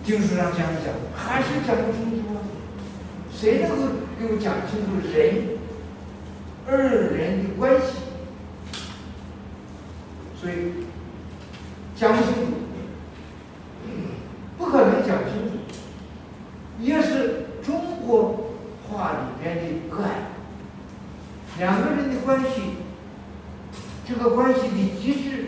[0.06, 2.40] 经书上讲一讲，还是讲不清楚啊？
[3.30, 3.76] 谁能够
[4.18, 5.58] 给我讲清楚人
[6.66, 6.78] 二
[7.12, 8.00] 人的关系？
[10.40, 10.86] 所以。
[11.98, 12.52] 讲不清楚，
[14.58, 15.52] 不可能讲清楚，
[16.78, 18.52] 也是中国
[18.90, 20.28] 话里边的爱。
[21.58, 22.64] 两个人的关系，
[24.06, 25.46] 这个关系的机制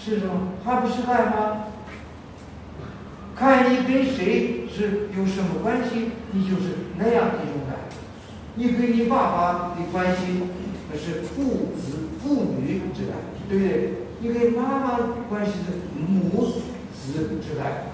[0.00, 0.52] 是什么？
[1.08, 1.64] 在吗？
[3.34, 7.88] 看你跟谁是有什么关系，你就是那样一种爱。
[8.56, 10.42] 你跟你爸爸的关系，
[10.92, 13.14] 那是父子父女之爱，
[13.48, 13.92] 对不对？
[14.20, 14.98] 你跟妈妈
[15.28, 16.46] 关系是母
[16.92, 17.84] 子之爱，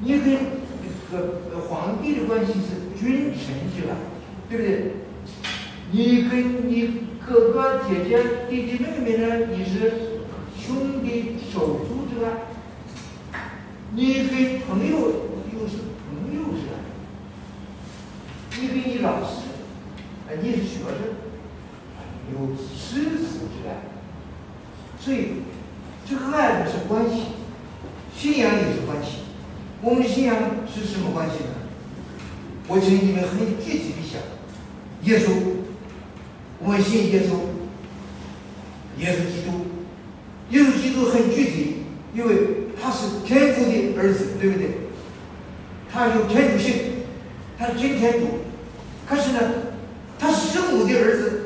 [0.00, 0.36] 你跟
[1.12, 3.94] 这个皇帝的关系是君臣之爱，
[4.48, 4.92] 对不对？
[5.92, 8.18] 你跟你哥哥姐姐
[8.48, 10.09] 弟弟妹妹呢，你是
[10.70, 12.30] 兄弟手足之爱。
[13.92, 14.98] 你跟朋友
[15.52, 16.78] 又是朋友之爱。
[18.60, 19.50] 你跟你老师，
[20.28, 21.18] 啊，你是学生，
[22.32, 23.82] 有师子之爱。
[25.00, 25.42] 所以，
[26.08, 27.22] 这个爱的是关系，
[28.16, 29.22] 信仰也是关系。
[29.82, 30.36] 我们的信仰
[30.72, 31.50] 是什么关系呢？
[32.68, 34.22] 我请你们很具体的想，
[35.02, 35.32] 耶稣，
[36.60, 37.40] 我们信耶稣，
[38.98, 39.66] 耶稣基督，
[40.50, 41.76] 耶稣基督很具体，
[42.14, 42.36] 因为
[42.80, 44.68] 他是天父的儿子，对不对？
[45.92, 46.74] 他有天主性，
[47.58, 48.26] 他是真天主，
[49.08, 49.40] 可是呢，
[50.18, 51.42] 他是圣母的儿子，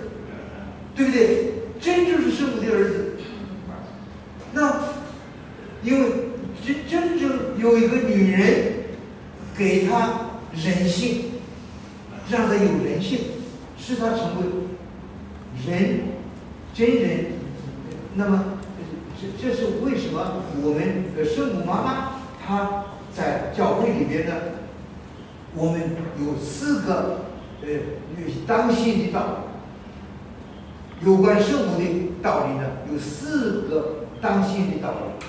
[0.94, 1.52] 对不对？
[1.80, 3.12] 真正是圣母的儿子。
[4.52, 4.84] 那，
[5.82, 6.10] 因为
[6.64, 8.72] 真真正有一个女人
[9.56, 11.32] 给他人性，
[12.30, 13.18] 让他有人性，
[13.78, 14.46] 使他成为
[15.66, 16.00] 人，
[16.72, 17.26] 真人。
[18.14, 18.53] 那么，
[19.40, 24.32] 这是为什么我们的圣母妈妈她在教会里边呢？
[25.54, 25.80] 我们
[26.18, 27.26] 有四个
[27.62, 27.68] 呃
[28.46, 29.44] 当信的道
[31.00, 31.84] 理，有关圣母的
[32.22, 34.00] 道理呢，有四个。
[34.22, 35.24] 当信的道理，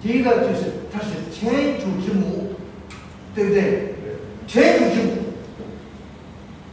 [0.00, 2.54] 第一个就是她是天主之母，
[3.34, 3.94] 对不对？
[4.46, 5.10] 天主之母，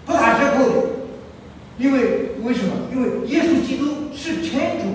[0.06, 0.76] 不打折扣的，
[1.78, 1.98] 因为
[2.42, 2.72] 为什么？
[2.94, 4.86] 因为耶稣基督是天主，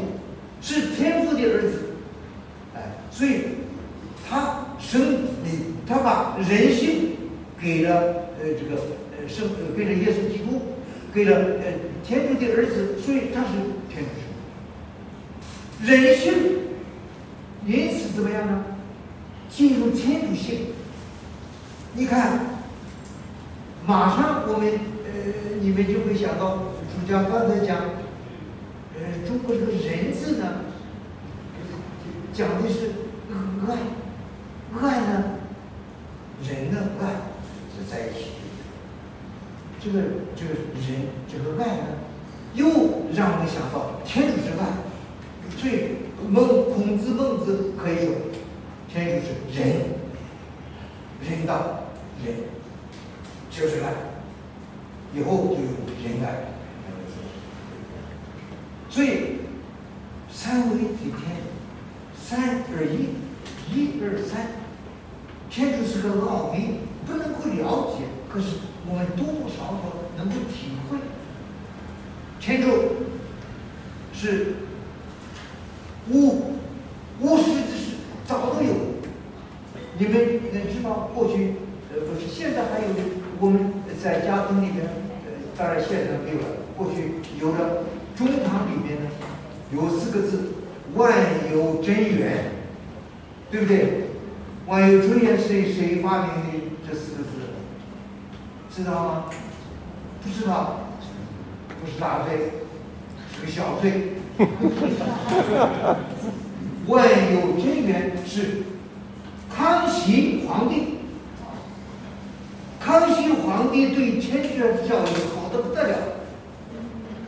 [0.62, 1.01] 是天
[1.42, 1.78] 的儿子，
[2.74, 3.42] 哎，所以
[4.28, 7.16] 他生你，他把人性
[7.60, 7.90] 给了
[8.40, 8.82] 呃这个
[9.20, 10.62] 呃生给了耶稣基督，
[11.12, 11.72] 给了呃
[12.04, 13.48] 天主的儿子，所以他是
[13.90, 14.10] 天主。
[15.84, 16.32] 人性，
[17.66, 18.64] 因此怎么样呢？
[19.50, 20.68] 进入天主性。
[21.94, 22.38] 你看，
[23.84, 24.66] 马上我们
[25.04, 27.76] 呃，你们就会想到主教刚才讲，
[28.96, 30.62] 呃，中国这个人字呢，
[32.32, 32.92] 讲的是
[33.68, 33.76] 爱，
[34.80, 35.24] 爱呢，
[36.42, 37.02] 人的爱
[37.76, 38.30] 是在一起。
[39.78, 40.00] 这个
[40.34, 41.84] 这个人这个爱呢，
[42.54, 42.66] 又
[43.14, 44.64] 让我们想到天主之爱。
[45.58, 48.14] 所以孟孔子孟子可以说，
[48.88, 49.68] 天主是仁，
[51.28, 51.84] 仁道，
[52.24, 52.34] 仁
[53.50, 53.92] 就是爱，
[55.14, 55.68] 以后就有
[56.02, 56.46] 仁爱。
[58.88, 59.38] 所以
[60.30, 61.36] 三位一体天，
[62.32, 63.10] 三二一，
[63.70, 64.52] 一二三，
[65.50, 68.56] 天主是个奥秘，不能够了解，可是
[68.88, 69.82] 我们多多少少
[70.16, 70.96] 能够体会，
[72.40, 72.68] 天主
[74.14, 74.54] 是。
[76.10, 76.54] 无
[77.20, 78.74] 无始之事，早都有。
[79.98, 81.54] 你们能知道过去，
[81.92, 83.00] 呃，不是现在还有的。
[83.38, 84.86] 我们在家庭里面，
[85.24, 86.46] 呃，当然现在没有了。
[86.76, 87.84] 过去有了
[88.16, 89.10] 中堂里面呢，
[89.72, 90.54] 有四个字
[90.94, 91.12] “万
[91.52, 92.52] 有真源”，
[93.50, 94.04] 对不对
[94.66, 96.42] ？“万有真源”谁谁发明的
[96.88, 97.28] 这四个字？
[98.74, 99.24] 知道吗？
[100.22, 100.80] 不知道，
[101.80, 102.52] 不是大罪，
[103.34, 104.12] 是个小罪。
[106.86, 108.62] 万有真源是
[109.54, 110.98] 康熙皇帝，
[112.80, 115.96] 康熙皇帝对天主教育好的不得了。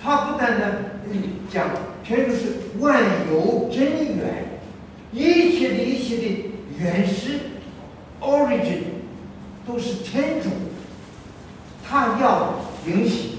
[0.02, 0.66] 他不但呢
[1.50, 1.68] 讲
[2.04, 2.42] 天主是
[2.80, 4.60] 万有真源，
[5.12, 7.40] 一切的一切的原始
[8.20, 8.82] origin
[9.66, 10.50] 都是天主，
[11.88, 13.38] 他要允许。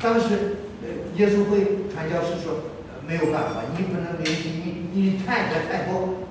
[0.00, 0.56] 当时
[1.16, 2.72] 耶稣会传教士说。
[3.04, 6.22] 没有办法，你不能联系你，你太太太多。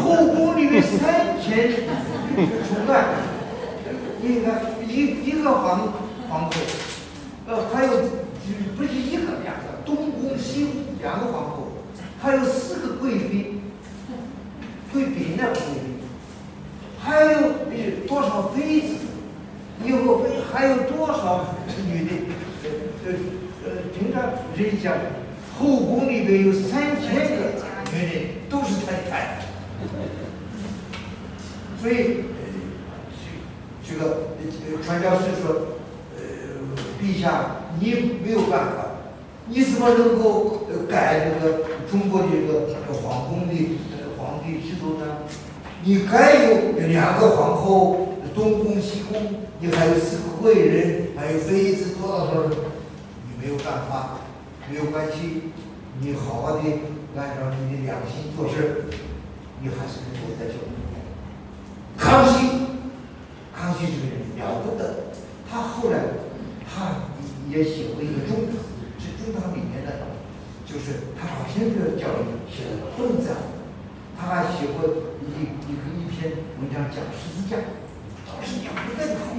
[0.00, 2.94] 后宫里面三千宠爱，
[4.22, 4.46] 一个
[4.86, 5.92] 一一个皇
[6.28, 6.52] 皇后，
[7.48, 7.90] 呃，还有
[8.76, 9.73] 不是一个两个，
[10.44, 11.72] 西宫两个皇后，
[12.20, 13.54] 还有四个贵妃，
[14.92, 15.82] 贵嫔呢贵妃，
[17.02, 17.50] 还有
[18.06, 18.94] 多少妃子，
[19.82, 21.54] 以后还有多少
[21.90, 22.10] 女的，
[23.06, 23.12] 呃
[23.64, 24.22] 呃，平常
[24.56, 24.92] 人家。
[25.56, 27.54] 后宫里边有三千个
[27.92, 29.38] 女人，都是太太。
[31.80, 32.24] 所以，
[33.86, 34.32] 这个
[34.84, 35.76] 传教士说
[36.18, 36.22] ：“呃，
[37.00, 38.83] 陛下，你没有办法，
[39.48, 43.54] 你怎么能够改这个中国的这个皇宫的
[44.18, 45.18] 皇帝制度呢？
[45.84, 49.20] 你该有两个皇后，东宫西宫，
[49.60, 54.18] 你还有四个贵人，还有妃子多少多少，你没有办法。”
[54.72, 55.52] 没有关系，
[56.00, 56.60] 你好好的
[57.14, 58.86] 按照你的良心做事，
[59.60, 60.54] 你还是能够得救。
[61.98, 62.48] 康熙，
[63.54, 65.12] 康熙这个人了不得，
[65.46, 65.98] 他后来
[66.64, 67.12] 他
[67.50, 68.48] 也写过一个中
[69.24, 69.90] 书，堂里面的，
[70.66, 73.36] 就是他把天主教育写的很赞，
[74.18, 74.84] 他还写过
[75.24, 77.56] 一一个一篇文章讲十字架，
[78.26, 79.34] 当时讲的更好。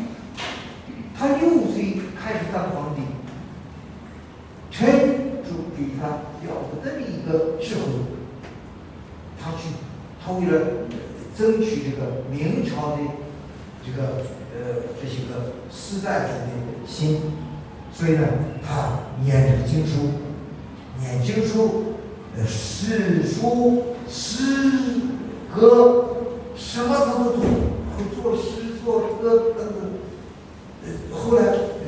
[1.18, 3.02] 他六岁开始当皇帝。
[4.72, 7.82] 天主给他了不得的一个智慧，
[9.42, 9.70] 他去，
[10.22, 10.68] 他为了
[11.38, 13.04] 争取这个明朝的
[13.86, 14.18] 这个
[14.54, 17.22] 呃这些个士大夫的心，
[17.98, 18.28] 所以呢，
[18.62, 20.12] 他念这个经书，
[21.00, 21.96] 念经书，
[22.38, 24.44] 呃，诗书诗
[25.56, 26.18] 歌
[26.56, 27.42] 什么他都懂，
[27.96, 29.78] 会作诗作歌等等。
[30.84, 31.86] 呃，后来呃，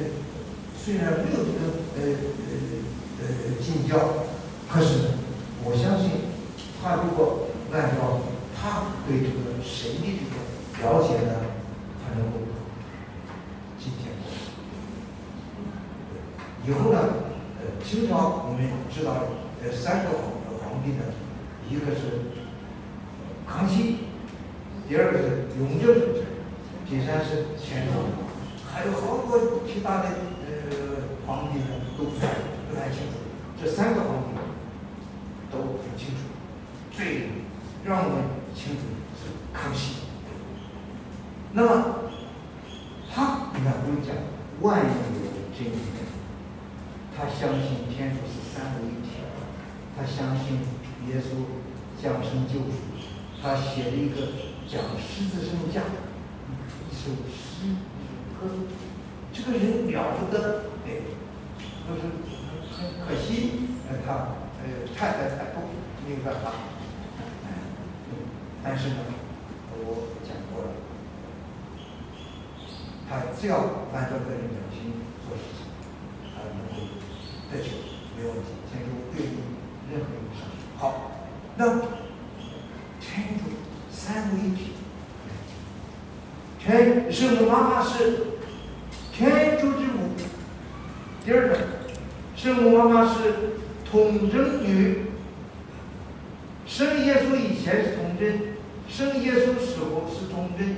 [0.81, 1.59] 虽然没有这个
[1.97, 2.01] 呃。
[3.19, 3.97] 呃呃，进教，
[4.69, 4.87] 可是
[5.65, 6.11] 我相信，
[6.81, 8.21] 他如果按照
[8.55, 11.33] 他对这个神的这个了解呢，
[11.99, 12.37] 他能够
[13.79, 14.29] 进天国。
[16.67, 16.99] 以后呢，
[17.59, 19.23] 呃，清朝我们知道
[19.63, 21.03] 呃三个皇皇帝呢，
[21.69, 22.35] 一个是
[23.47, 23.99] 康熙，
[24.89, 25.87] 第二个是雍正，
[26.89, 28.11] 第三是乾隆，
[28.69, 30.09] 还有好多其他的
[30.43, 31.65] 呃皇帝呢
[31.97, 32.27] 都在。
[32.69, 33.15] 不太清楚，
[33.63, 34.35] 这三个皇帝
[35.49, 36.19] 都很清楚，
[36.91, 37.29] 最
[37.85, 38.17] 让我们
[38.53, 40.03] 清楚的是康熙。
[41.53, 42.11] 那么
[43.09, 44.13] 他你看我们讲
[44.59, 44.83] 万有
[45.57, 46.16] 真源，他
[47.39, 49.21] 相信天主是三位一体，
[49.95, 50.57] 他相信
[51.07, 51.45] 耶稣
[52.01, 52.81] 降生救赎，
[53.41, 54.15] 他写了一个
[54.67, 55.81] 讲十字圣架，
[56.89, 57.77] 一首诗，一
[58.07, 58.09] 首
[58.41, 58.49] 歌，
[59.31, 61.03] 这个人了不得，对，
[61.87, 62.01] 就是。
[62.77, 64.13] 很可惜，呃，他
[64.61, 65.61] 呃，太太太不
[66.07, 66.53] 明白吧？
[67.43, 67.49] 哎，
[68.63, 68.95] 但是呢，
[69.79, 70.69] 我讲过了，
[73.09, 73.57] 他只要
[73.95, 74.93] 按照个人良心
[75.25, 75.65] 做事情，
[76.35, 76.85] 他能够
[77.51, 77.69] 得救，
[78.17, 78.49] 没有问题。
[78.71, 79.37] 天主对你
[79.91, 80.77] 任何一个上诉。
[80.77, 81.11] 好，
[81.55, 81.65] 那
[82.99, 83.43] 天主
[83.91, 84.73] 三位一体，
[86.59, 88.27] 天圣母妈妈是
[89.13, 90.11] 天主之母。
[91.25, 91.57] 第二个，
[92.35, 93.33] 圣母妈妈是
[93.89, 95.03] 童贞女。
[96.65, 98.39] 生耶稣以前是童贞，
[98.89, 100.75] 生耶稣时候是童贞，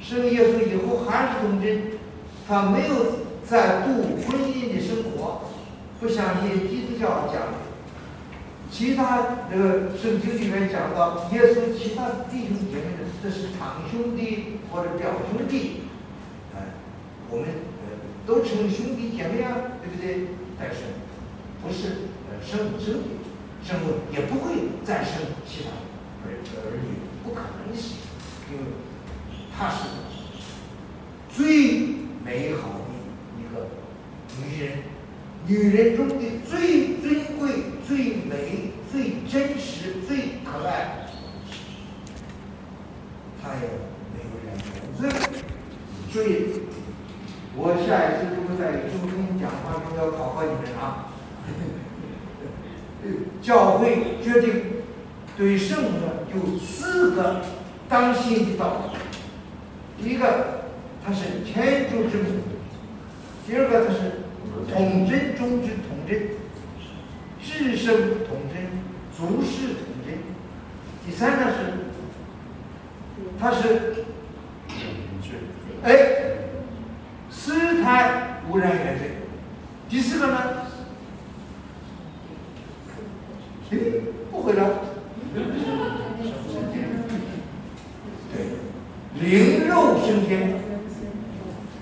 [0.00, 1.98] 生耶稣以后还是童贞。
[2.46, 2.94] 她没有
[3.44, 5.49] 在度婚姻的生活，
[6.00, 7.58] 不像一基督教讲的。
[8.70, 15.82] 其他这个圣经里面讲到耶稣其他弟兄姐妹的，这是堂兄弟或者表兄弟，
[16.56, 16.74] 哎，
[17.28, 17.46] 我们
[17.84, 17.92] 呃
[18.26, 20.28] 都称兄弟姐妹啊，对不对？
[20.58, 20.76] 但是
[21.62, 23.20] 不是呃生母生女。
[23.62, 25.68] 生母也不会再生其他
[26.24, 27.98] 儿儿女，不可能的事情，
[28.50, 28.64] 因为
[29.54, 29.84] 他是
[31.30, 32.88] 最美好的
[33.36, 33.68] 一个
[34.38, 34.78] 女人，
[35.50, 36.14] 女人中的
[36.48, 37.50] 最尊贵、
[37.84, 37.96] 最
[38.30, 41.08] 美、最真实、最可爱。
[43.42, 43.62] 她也
[44.14, 45.10] 没有染原罪，
[46.12, 46.62] 所以，
[47.56, 51.10] 我下一次就会在中东讲话，中要考考你们啊。
[53.42, 54.62] 教会决定
[55.36, 55.98] 对圣母
[56.32, 57.42] 有四个
[57.88, 60.04] 当心的道理。
[60.04, 60.62] 第一个，
[61.04, 62.28] 他是天主之母；
[63.48, 63.98] 第二个，他是
[64.72, 66.30] 童真中之统真，
[67.42, 67.94] 至生
[68.26, 68.70] 统真，
[69.16, 70.08] 足世统真；
[71.04, 71.56] 第三个是，
[73.38, 74.04] 它是
[75.82, 75.90] 哎，
[77.30, 79.06] 四胎无染原罪；
[79.88, 80.38] 第四个呢？
[83.70, 83.78] 哎，
[84.30, 84.64] 不回答。
[88.32, 88.36] 对，
[89.20, 90.54] 灵肉升天，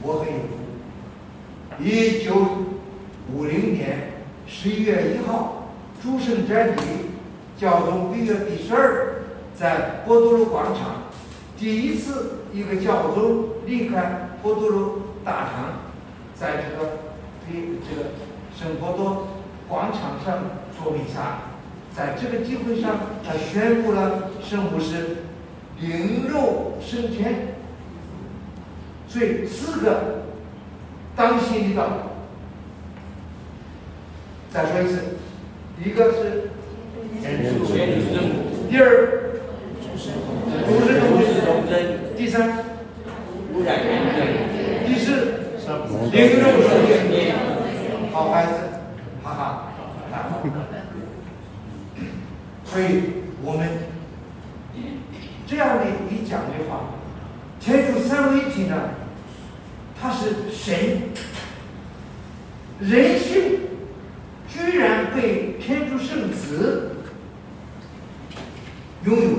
[0.03, 0.39] 我很有。
[1.81, 2.35] 一九
[3.33, 4.11] 五零年
[4.47, 5.71] 十一月一号，
[6.03, 6.81] 诸圣瞻礼，
[7.57, 9.23] 教宗庇佑第十二
[9.55, 11.05] 在波多罗广场，
[11.57, 15.53] 第一次一个教宗离开波多罗大堂，
[16.35, 16.99] 在这个
[17.47, 18.09] 比这个
[18.59, 19.29] 圣波多
[19.69, 20.47] 广场上
[20.77, 21.43] 做弥撒。
[21.95, 25.19] 在这个机会上，他宣布了圣母是
[25.81, 27.55] 灵肉升天，
[29.09, 30.25] 所以四个
[31.15, 31.89] 当心的道。
[34.51, 35.03] 再说一次，
[35.85, 36.51] 一个是
[37.21, 39.33] 天主圣母，第二
[39.83, 40.11] 主是
[41.45, 42.47] 童贞，第三
[43.55, 44.21] 无染原罪，
[44.87, 45.41] 第四
[46.13, 47.35] 灵肉升天。
[48.13, 48.53] 好孩子，
[49.23, 49.73] 哈哈，
[50.13, 50.43] 哈。
[52.67, 52.85] 所以
[53.43, 53.67] 我们
[55.47, 56.91] 这样的一讲的话，
[57.59, 58.91] 天主三位一体呢，
[59.99, 60.77] 他是神，
[62.79, 63.61] 人性
[64.47, 66.91] 居然被天主圣子
[69.07, 69.31] 拥有，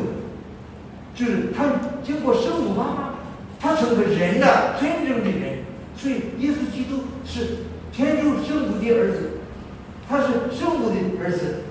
[1.20, 1.66] 就是他
[2.02, 3.16] 经过圣母妈妈，
[3.60, 5.66] 他成为人的真正的人，
[5.98, 7.58] 所以耶稣基督是
[7.92, 9.32] 天主圣母的儿子，
[10.08, 11.64] 他是圣母的儿子。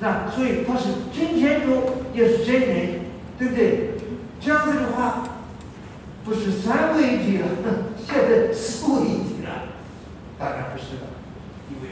[0.00, 3.00] 那所以他是真天主，也是真人，
[3.38, 3.90] 对不对？
[4.40, 5.22] 这样子的话，
[6.24, 7.46] 不是三位一体了，
[8.04, 9.70] 现在四位一体了，
[10.36, 11.06] 当然不是了。
[11.70, 11.90] 因为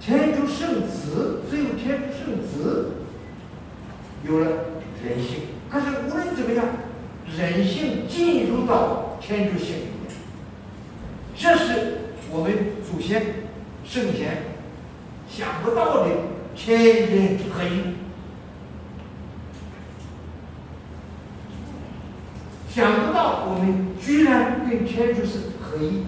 [0.00, 2.92] 天主圣子只有天主圣子
[4.24, 4.46] 有了
[5.04, 6.64] 人性，可是无论怎么样，
[7.36, 10.14] 人性进入到天主性里面，
[11.36, 11.98] 这是
[12.30, 12.52] 我们
[12.88, 13.22] 祖先
[13.84, 14.44] 圣贤
[15.28, 16.10] 想不到的。
[16.58, 17.82] 天人合一，
[22.74, 26.04] 想不到我们居然跟天主是合一，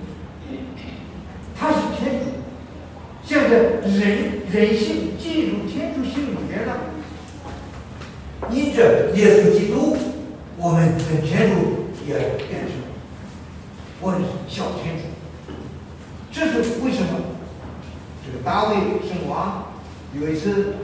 [1.54, 2.30] 他是天主，
[3.22, 6.78] 现在人人性进入天主性里面了，
[8.50, 9.96] 因着耶稣基督，
[10.56, 12.14] 我们跟天主也
[12.48, 12.70] 变成
[14.00, 15.52] 我们小天主，
[16.30, 17.18] 这是为什么？
[18.24, 18.76] 这个大卫
[19.08, 19.64] 圣王。
[20.14, 20.76] 有一次，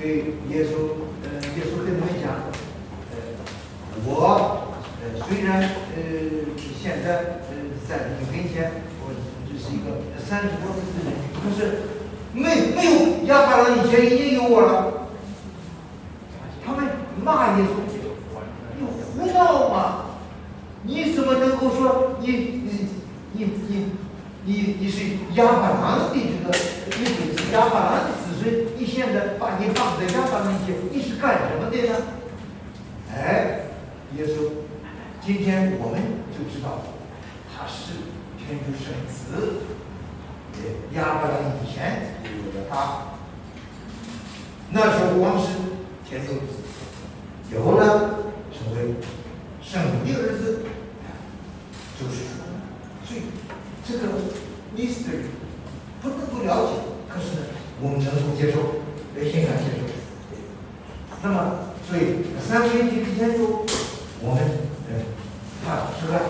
[0.00, 2.32] 对耶稣，呃，耶稣跟他们讲，
[3.12, 3.14] 呃，
[4.04, 6.00] 我，呃，虽然，呃，
[6.82, 7.54] 现在，呃，
[7.88, 9.14] 在你面前，我
[9.46, 11.86] 只是一个三十多岁的人，可是
[12.32, 15.06] 没没有亚伯拉罕以前已经有我了。
[16.66, 16.84] 他们
[17.22, 17.68] 骂耶稣，
[18.76, 18.84] 你
[19.14, 20.06] 胡闹嘛？
[20.82, 22.88] 你怎么能够说你你
[23.32, 23.38] 你
[23.68, 23.92] 你
[24.44, 26.58] 你你是亚伯拉罕的这个？
[26.98, 31.94] 你是亚伯拉罕的子孙，你现的把你放在家当面前，你是干什么的呢？
[33.12, 33.60] 哎，
[34.16, 34.50] 耶稣，
[35.24, 36.00] 今天我们
[36.32, 36.82] 就知道
[37.54, 37.92] 他是
[38.38, 39.60] 天主圣子，
[40.94, 43.14] 亚伯拉罕以前就有了他，
[44.70, 45.46] 那时候光是
[46.08, 46.62] 天主子，
[47.52, 48.94] 有了成为
[49.62, 50.62] 圣母的儿子，
[51.98, 52.14] 就是
[53.04, 53.22] 所以
[53.84, 54.06] 这个
[54.76, 55.30] mystery
[56.02, 56.72] 不能不了解，
[57.08, 57.46] 可是呢，
[57.80, 58.82] 我们能够接受，
[59.14, 59.82] 得欣然接受。
[61.22, 63.64] 那么，所以三位一体的天主，
[64.20, 64.42] 我们
[64.88, 64.92] 呃，
[65.64, 66.20] 他是爱，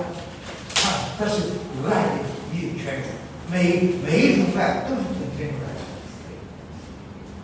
[0.74, 0.80] 他
[1.18, 1.34] 他是
[1.82, 2.14] 有爱的
[2.52, 3.08] 一全主，
[3.50, 5.80] 每每一种爱都是从天主来的。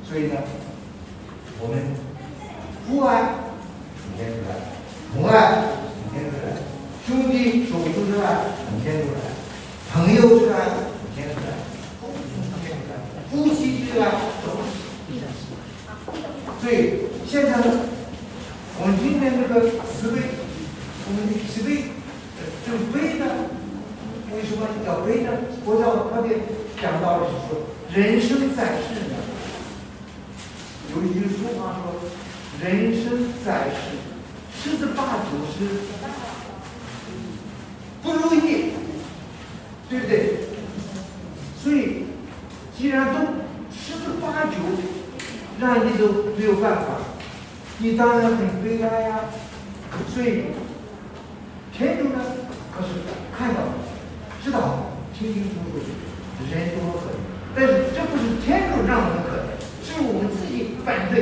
[0.08, 0.34] 所以呢，
[1.60, 1.96] 我们
[2.86, 3.34] 父爱
[3.96, 4.50] 从天主来，
[5.16, 5.34] 母爱
[5.98, 6.46] 从天主来，
[7.06, 9.20] 兄弟手足之爱从天主来，
[9.92, 11.58] 朋友之爱从天主来，
[12.00, 12.96] 都是从天主来，
[13.28, 14.02] 夫妻之爱
[14.40, 15.60] 都是从天主来。
[16.60, 17.64] 所以现在呢，
[18.78, 20.20] 我们今天这个慈悲，
[21.06, 21.90] 我们的慈悲，
[22.38, 23.24] 呃，这个悲呢，
[24.34, 25.30] 为什么叫悲呢？
[25.64, 26.38] 佛教特别
[26.80, 27.66] 讲到的是说，
[28.12, 29.16] 人生在世呢，
[30.94, 32.10] 有一句俗话说，
[32.62, 33.96] 人生在世，
[34.54, 35.80] 十之八九是
[38.02, 38.72] 不如意，
[39.88, 40.40] 对不对？
[41.58, 42.04] 所以，
[42.76, 43.20] 既然都
[43.72, 44.58] 十之八九，
[45.58, 46.98] 让你都没有办法，
[47.78, 49.20] 你当然很悲哀呀。
[50.14, 50.48] 所以，
[51.72, 52.20] 天主呢，
[52.76, 52.88] 可是
[53.38, 53.60] 看到，
[54.44, 61.12] 知道，清清楚楚，人多可怜，但是这不是天主让我们可怜，是我们自己犯罪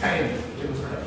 [0.00, 0.22] 才有
[0.58, 1.04] 这个可怜。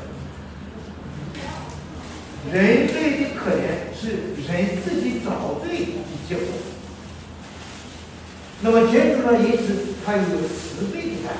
[2.54, 4.02] 人罪的可怜是
[4.46, 5.92] 人自己找罪的
[6.28, 6.46] 结果。
[8.60, 11.30] 那么天主呢，因此他有慈悲的爱，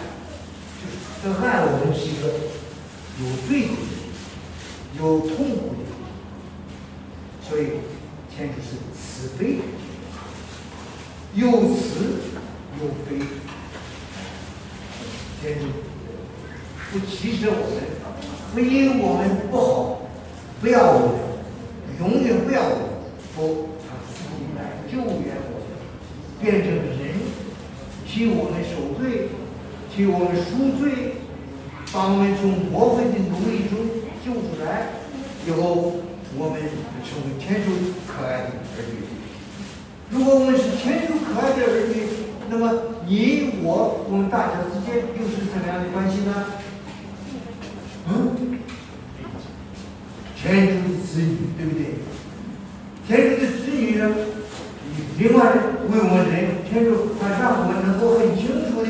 [0.78, 2.24] 就是这爱我们是一个
[3.20, 3.72] 有罪的，
[5.01, 5.80] 有痛苦的，
[7.49, 7.62] 所以
[8.34, 9.62] 天主是慈悲的，
[11.34, 12.20] 有慈
[12.81, 13.24] 又悲。
[15.41, 15.66] 天主
[16.91, 17.79] 不歧视我们，
[18.55, 20.03] 不因为我们不好，
[20.61, 21.18] 不要我们，
[22.01, 22.81] 永远不要我们，
[23.37, 25.70] 不，他自己来救援我们，
[26.41, 27.14] 变成人，
[28.07, 29.29] 替我们受罪，
[29.95, 31.14] 替我们赎罪，
[31.93, 33.79] 把我们从魔鬼的奴役中
[34.24, 34.91] 救出来，
[35.47, 36.03] 以后
[36.37, 36.61] 我们
[37.07, 39.07] 成为天主可爱的儿女。
[40.11, 42.72] 如果我们是天主可爱的儿女，那么
[43.07, 46.46] 你我我们大家之间又是怎么样的关系呢？
[48.09, 48.59] 嗯，
[50.34, 52.01] 天主的子女，对不对？
[53.07, 54.14] 天主的子女呢？
[55.18, 55.53] 另外，
[55.90, 58.88] 为我们人，天主他让我们能够很清楚的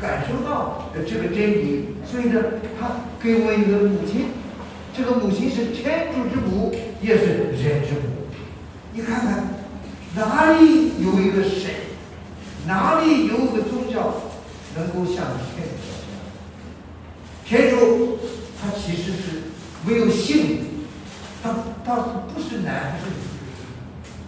[0.00, 2.40] 感受到这个真理，所以呢，
[2.78, 4.26] 他给我一个母亲，
[4.96, 6.72] 这个母亲是天主之母，
[7.02, 8.00] 也是人之母。
[8.92, 9.48] 你看看，
[10.14, 11.70] 哪里有一个神，
[12.66, 14.14] 哪里有个宗教
[14.74, 16.18] 能够像天主教一样？
[17.44, 18.18] 天主
[18.60, 19.42] 他其实是
[19.86, 20.58] 没有性，
[21.42, 21.54] 他
[21.84, 21.96] 他
[22.34, 23.16] 不是男还是女，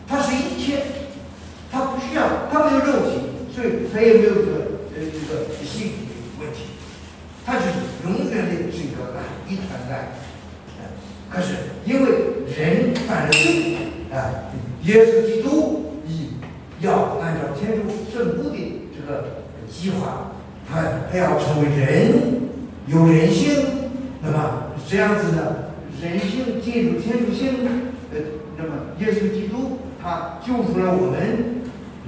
[0.07, 0.83] 他是一切。
[1.71, 3.21] 他不需要，他没有肉体，
[3.55, 4.53] 所以他也没有这个
[4.97, 6.61] 呃这个性的问题，
[7.45, 10.09] 他就是永远的是一个爱，一团爱。
[11.29, 12.11] 可是因为
[12.57, 13.77] 人犯了罪
[14.11, 14.49] 啊，
[14.85, 16.31] 耶稣基督以
[16.81, 18.57] 要按照天主圣父的
[18.97, 19.25] 这个
[19.69, 20.33] 计划，
[20.69, 22.13] 他他要成为人，
[22.87, 23.65] 有人性，
[24.23, 27.67] 那么这样子呢，人性进入天主性，
[28.13, 28.19] 呃，
[28.57, 31.59] 那么耶稣基督他救出了我们。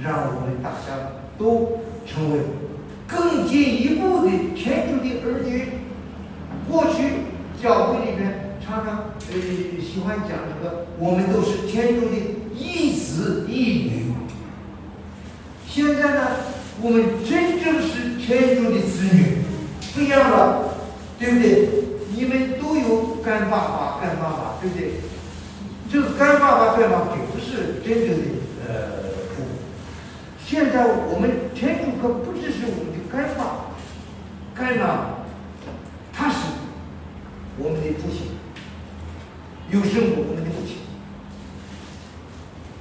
[0.03, 2.39] 让我们大家都成为
[3.07, 5.67] 更进一步的天主的儿女。
[6.67, 7.03] 过去
[7.61, 9.37] 教会里面常常呃
[9.79, 12.15] 喜欢讲这个，我们都是天主的
[12.57, 14.13] 一子一女。
[15.67, 16.27] 现在呢，
[16.83, 19.37] 我们真正是天主的子女，
[19.93, 20.73] 不一样了，
[21.19, 21.69] 对不对？
[22.15, 24.93] 你们都有干爸爸、干妈妈，对不对？
[25.91, 28.23] 这个干爸爸、干妈妈并不是真正的
[28.67, 28.73] 呃
[29.35, 29.49] 父母。
[30.43, 33.69] 现在我们天主可不只是我们的干爸、
[34.55, 35.17] 干妈，
[36.11, 36.37] 他是
[37.57, 38.31] 我们的父亲，
[39.69, 40.77] 有生我们的父亲。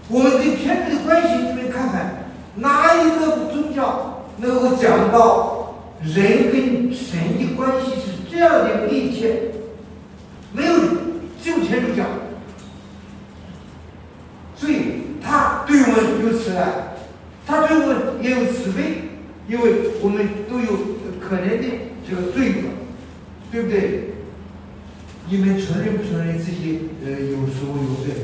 [0.09, 2.20] 我们跟天主的关系，你们看看，
[2.57, 9.53] 哪一个宗教能够讲到人跟神的关系是这样的密切？
[10.53, 10.73] 没有，
[11.43, 12.05] 只有天主教。
[14.57, 14.75] 所以
[15.23, 16.87] 他对我们有慈爱。
[17.47, 19.09] 他对我们也有慈悲，
[19.49, 20.67] 因为我们都有
[21.21, 21.65] 可怜的
[22.07, 22.63] 这这个罪恶，
[23.51, 24.11] 对不对？
[25.29, 28.15] 你们承认不承认自己呃有时候有罪？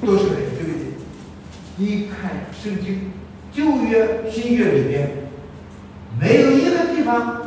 [0.00, 0.55] 都承认，对不对？
[1.78, 3.12] 你看圣经
[3.52, 5.10] 旧约、新约里面，
[6.18, 7.42] 没有一个地方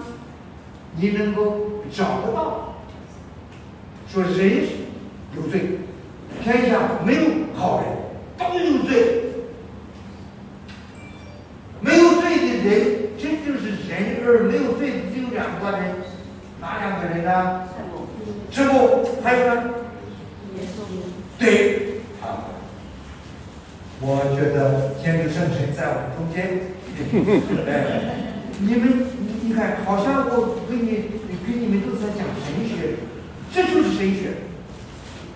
[0.96, 2.76] 你能够找得到
[4.08, 4.68] 说人
[5.36, 5.80] 有罪，
[6.44, 7.22] 天下没有
[7.56, 7.90] 好人，
[8.38, 9.24] 都有罪。
[11.82, 15.96] 没有罪的人，真正是人，而没有罪的只有两个人，
[16.62, 17.68] 哪两个人呢？
[18.52, 19.64] 这不还有呢？
[21.40, 21.89] 对。
[24.02, 26.72] 我觉得天主圣神在我们中间，
[27.68, 27.76] 哎，
[28.62, 31.12] 你们你你看，好像我跟你
[31.46, 32.96] 跟你们都在讲神学，
[33.54, 34.48] 这就是神学，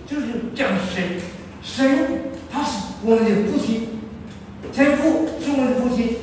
[0.06, 1.20] 就是讲神，
[1.62, 4.00] 神他是我们的父亲，
[4.72, 6.16] 天父是我们的父亲，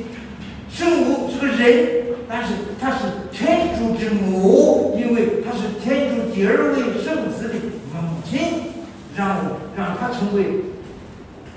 [0.67, 7.53] 圣母是个人，但是他是天主之母，因为他是天主第二位圣子的
[7.93, 8.39] 母亲，
[9.15, 10.70] 让我让他成为。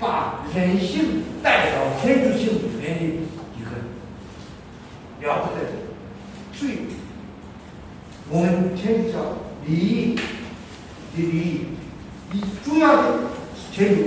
[0.05, 5.71] 把人性带到天主性里面的一个了不得的，
[6.53, 6.71] 所以
[8.29, 9.17] 我们天主教
[9.65, 10.21] 礼仪的
[11.15, 11.65] 礼仪，
[12.33, 13.03] 以主要的
[13.71, 14.03] 天主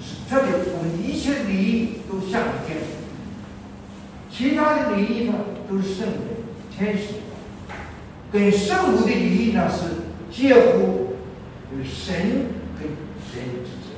[0.00, 2.86] 是特别，我们一切礼仪都向着天主，
[4.30, 5.34] 其他的礼仪呢
[5.68, 6.16] 都是圣人、
[6.74, 7.02] 天使，
[8.32, 11.14] 跟圣母的礼仪呢是介乎
[11.84, 12.16] 神
[12.78, 13.90] 跟人之间。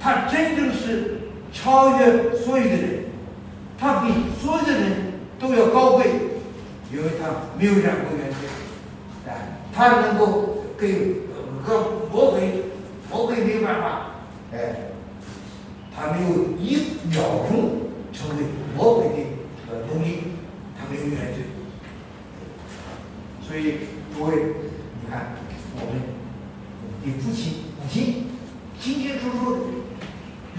[0.00, 1.20] 他真正是
[1.64, 3.04] 超越所有的人，
[3.78, 6.04] 他比所有的人都要高贵，
[6.92, 8.46] 因为他没有染过原罪，
[9.26, 11.22] 哎，他能够给
[11.64, 12.64] 和魔鬼，
[13.10, 14.10] 魔鬼没有办法，
[14.52, 14.92] 哎，
[15.96, 16.76] 他没有一
[17.08, 17.80] 秒钟
[18.12, 18.44] 成为
[18.76, 19.14] 魔鬼的
[19.66, 20.18] 这个奴隶，
[20.78, 21.44] 他没有原罪，
[23.40, 24.36] 所以各位，
[25.00, 25.32] 你看
[25.76, 26.02] 我们
[27.02, 28.26] 的父亲母亲
[28.78, 29.60] 清清楚楚的。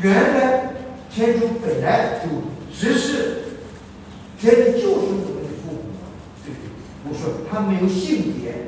[0.01, 0.74] 原来
[1.15, 2.27] 天主本来就
[2.77, 3.37] 只是，
[4.37, 5.79] 天主就是我们的父母，
[6.43, 6.67] 对不对？
[7.07, 8.67] 我说他没有性别，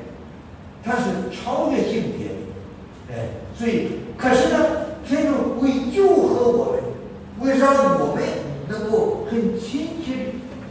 [0.81, 8.23] 他是超越性别的，哎，所以可是呢，天主为救和我们，为让我们
[8.69, 10.21] 能够很亲切的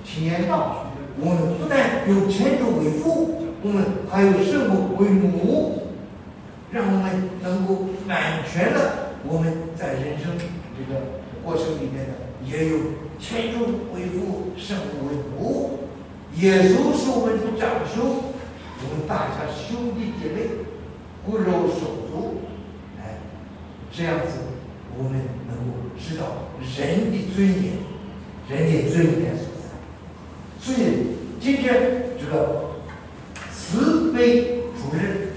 [0.02, 0.86] 体验到，
[1.20, 5.82] 我们不但有天主为父，我们还有圣母为母，
[6.72, 8.18] 让我们能够完
[8.50, 9.04] 全的。
[9.28, 11.00] 我们在人生这个
[11.46, 12.76] 过程里面呢，也有
[13.20, 15.78] 天主为父，圣母为母，
[16.34, 18.34] 耶稣是我们的长兄，
[18.82, 20.50] 我们大家兄弟姐妹，
[21.24, 22.42] 骨肉手足，
[23.00, 23.18] 哎，
[23.92, 24.32] 这样子
[24.98, 25.12] 我们
[25.46, 27.74] 能够知道人的尊严，
[28.48, 29.70] 人的尊严所在。
[30.60, 32.72] 所以今天这个
[33.54, 35.28] 慈悲主日，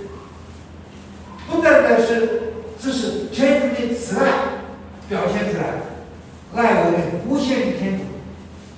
[1.47, 2.49] 不单单是。
[2.82, 4.32] 这是天主的慈爱
[5.10, 5.82] 表现出来，
[6.56, 8.04] 爱我们无限的天主，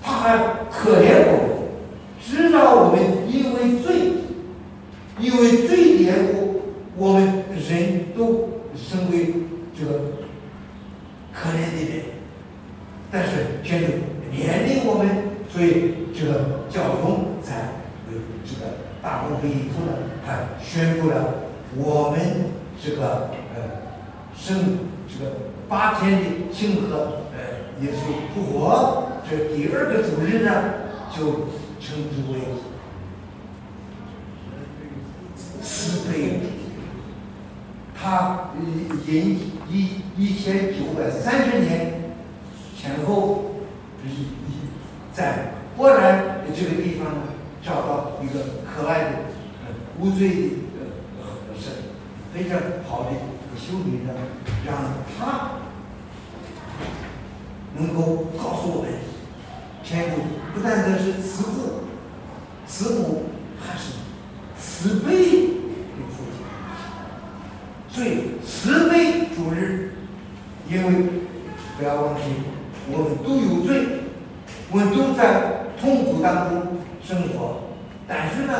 [0.03, 0.37] 他还
[0.69, 1.69] 可怜我们，
[2.21, 3.01] 知道我们
[3.31, 4.13] 因为罪，
[5.19, 6.61] 因为罪的缘故，
[6.97, 9.33] 我们人都成为
[9.77, 9.99] 这个
[11.33, 12.03] 可怜的人，
[13.11, 13.87] 但是天主
[14.31, 15.07] 怜悯我们，
[15.49, 17.69] 所以这个教宗才
[18.09, 21.35] 为这个大公会议后呢，他宣布了
[21.75, 22.19] 我们
[22.83, 23.81] 这个呃。
[24.33, 25.33] 生这个
[25.69, 26.19] 八天的
[26.51, 27.20] 庆贺，
[27.81, 30.51] 耶稣复活，这第二个主日呢，
[31.11, 32.39] 就称之为
[35.59, 36.41] 慈悲。
[37.99, 38.51] 他
[39.07, 42.13] 因一一千九百三十年
[42.77, 43.51] 前后，
[45.11, 47.21] 在波兰这个地方呢，
[47.63, 49.09] 找到一个可爱的、
[49.99, 50.35] 无罪的
[51.19, 51.73] 呃和神，
[52.33, 53.09] 非常好的。
[53.57, 54.13] 修女呢，
[54.65, 54.75] 让
[55.19, 55.50] 他
[57.91, 58.91] 能够告诉我们，
[59.83, 60.21] 天主
[60.53, 61.83] 不单单是慈父、
[62.65, 63.23] 慈母，
[63.59, 63.95] 还是
[64.57, 66.39] 慈悲的父亲。
[67.89, 69.91] 所以慈悲主日，
[70.69, 71.05] 因为
[71.77, 72.21] 不要忘记，
[72.89, 73.85] 我们都有罪，
[74.71, 77.63] 我们都在痛苦当中生活，
[78.07, 78.53] 但是呢，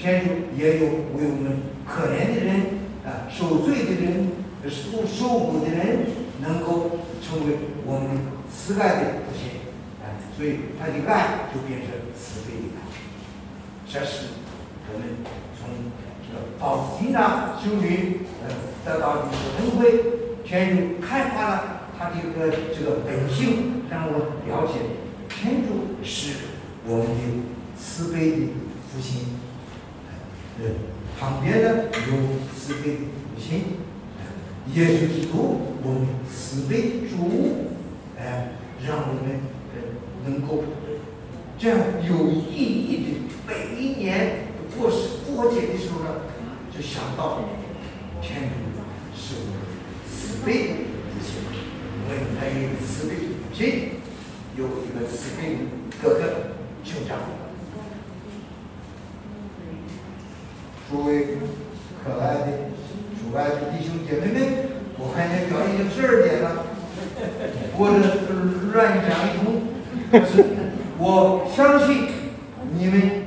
[0.00, 2.80] 天主也有为我们可怜的人。
[3.02, 4.28] 啊，受罪的人，
[4.68, 6.00] 受受苦的人，
[6.42, 7.56] 能够成为
[7.86, 7.98] 我
[8.70, 9.58] 慈爱的父亲，
[10.00, 12.86] 哎，所以他的爱就变成慈悲的爱。
[13.84, 14.28] 这是
[14.86, 15.08] 我们
[15.58, 15.90] 从
[16.22, 18.54] 这个宝子金娜修女，呃，
[18.84, 19.22] 得到的
[19.58, 20.04] 恩惠，
[20.44, 24.78] 天主开发了他的一个这个本性，让我了解
[25.28, 26.34] 天主是
[26.86, 27.42] 我们的
[27.76, 28.36] 慈悲的
[28.92, 29.34] 父亲，
[30.60, 30.66] 呃，
[31.18, 33.64] 旁边呢有慈悲的母亲，
[34.76, 37.66] 耶稣基督，我们慈悲主，
[38.16, 38.52] 哎，
[38.86, 39.40] 让我们
[39.74, 39.76] 呃
[40.26, 40.64] 能够
[41.58, 41.78] 这样
[42.08, 43.08] 有意义的
[43.46, 44.46] 每一年
[44.78, 46.08] 过复活节的时候呢，
[46.74, 47.44] 就想到
[48.22, 48.54] 天主
[49.14, 49.60] 是我们
[50.08, 50.74] 慈悲的
[51.10, 51.28] 父亲，
[51.94, 54.00] 我们还有慈悲的母亲，
[54.56, 55.58] 有一个慈悲的
[56.02, 56.20] 哥哥
[56.82, 57.18] 兄长。
[60.90, 61.38] 诸位
[62.02, 62.46] 可爱的、
[63.14, 64.40] 主爱的弟兄姐妹们，
[64.98, 66.64] 我看见表已经十二点了，
[67.78, 68.02] 我这
[68.72, 69.62] 乱讲一通，
[70.10, 70.44] 可是
[70.98, 72.06] 我相信
[72.78, 73.24] 你们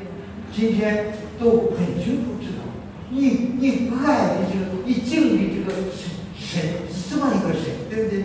[0.53, 2.63] 今天都很清楚知道，
[3.09, 8.23] 你你爱的这个，你敬的这个神神是这么一个神，对不对？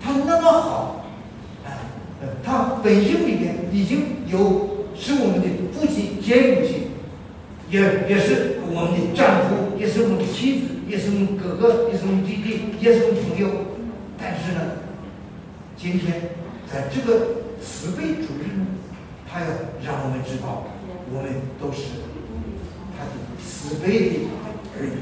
[0.00, 1.06] 他那么好，
[1.66, 1.72] 哎，
[2.42, 6.90] 他本性里面已经有是我们的父亲兼母亲。
[7.70, 13.48] 也也是我们的丈夫，也是我们的妻子，也是我们哥哥，也是我们弟弟，也是我们朋友。
[14.18, 14.60] 但是呢，
[15.76, 16.29] 今天
[16.92, 17.26] 这个
[17.62, 18.66] 慈悲主义呢，
[19.30, 19.46] 他要
[19.82, 20.66] 让我们知道，
[21.12, 21.82] 我们都是
[22.96, 23.10] 他的
[23.42, 23.88] 慈悲。
[24.10, 24.92] 的儿女。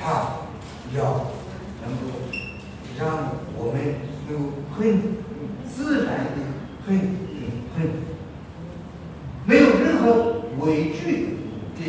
[0.00, 0.04] 他
[0.96, 1.00] 要
[1.82, 2.02] 能够
[2.98, 3.00] 让
[3.56, 3.76] 我们
[4.30, 4.32] 有
[4.76, 4.78] 很
[5.68, 6.38] 自然的、
[6.86, 6.88] 很
[7.76, 7.78] 很
[9.46, 10.42] 没有任何。
[10.60, 11.38] 畏惧
[11.76, 11.80] 的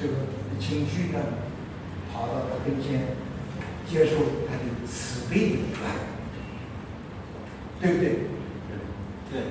[0.00, 0.12] 这个
[0.58, 1.18] 情绪呢，
[2.10, 3.02] 跑到他跟前，
[3.90, 4.16] 接受
[4.46, 5.84] 他的慈悲的爱，
[7.80, 8.08] 对不对？
[9.30, 9.42] 对。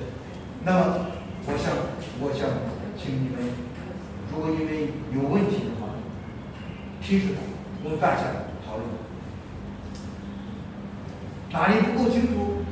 [0.64, 0.80] 那么，
[1.46, 1.76] 我想，
[2.20, 2.48] 我想
[2.98, 3.36] 请你们，
[4.32, 4.72] 如果你们
[5.14, 5.80] 有问题的话，
[7.02, 7.38] 提出来，
[7.84, 8.22] 我们大家
[8.66, 8.88] 讨论。
[11.52, 12.64] 哪里不够清楚，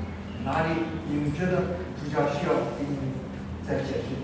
[0.43, 0.69] 哪里
[1.09, 3.13] 你们觉得比较需要给你们
[3.63, 4.19] 再解释？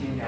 [0.00, 0.26] 尽量，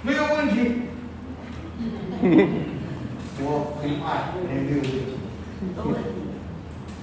[0.00, 0.54] 没有问题。
[3.40, 4.88] 我很爱，没有问题。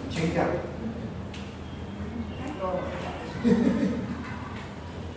[0.09, 0.37] 请讲。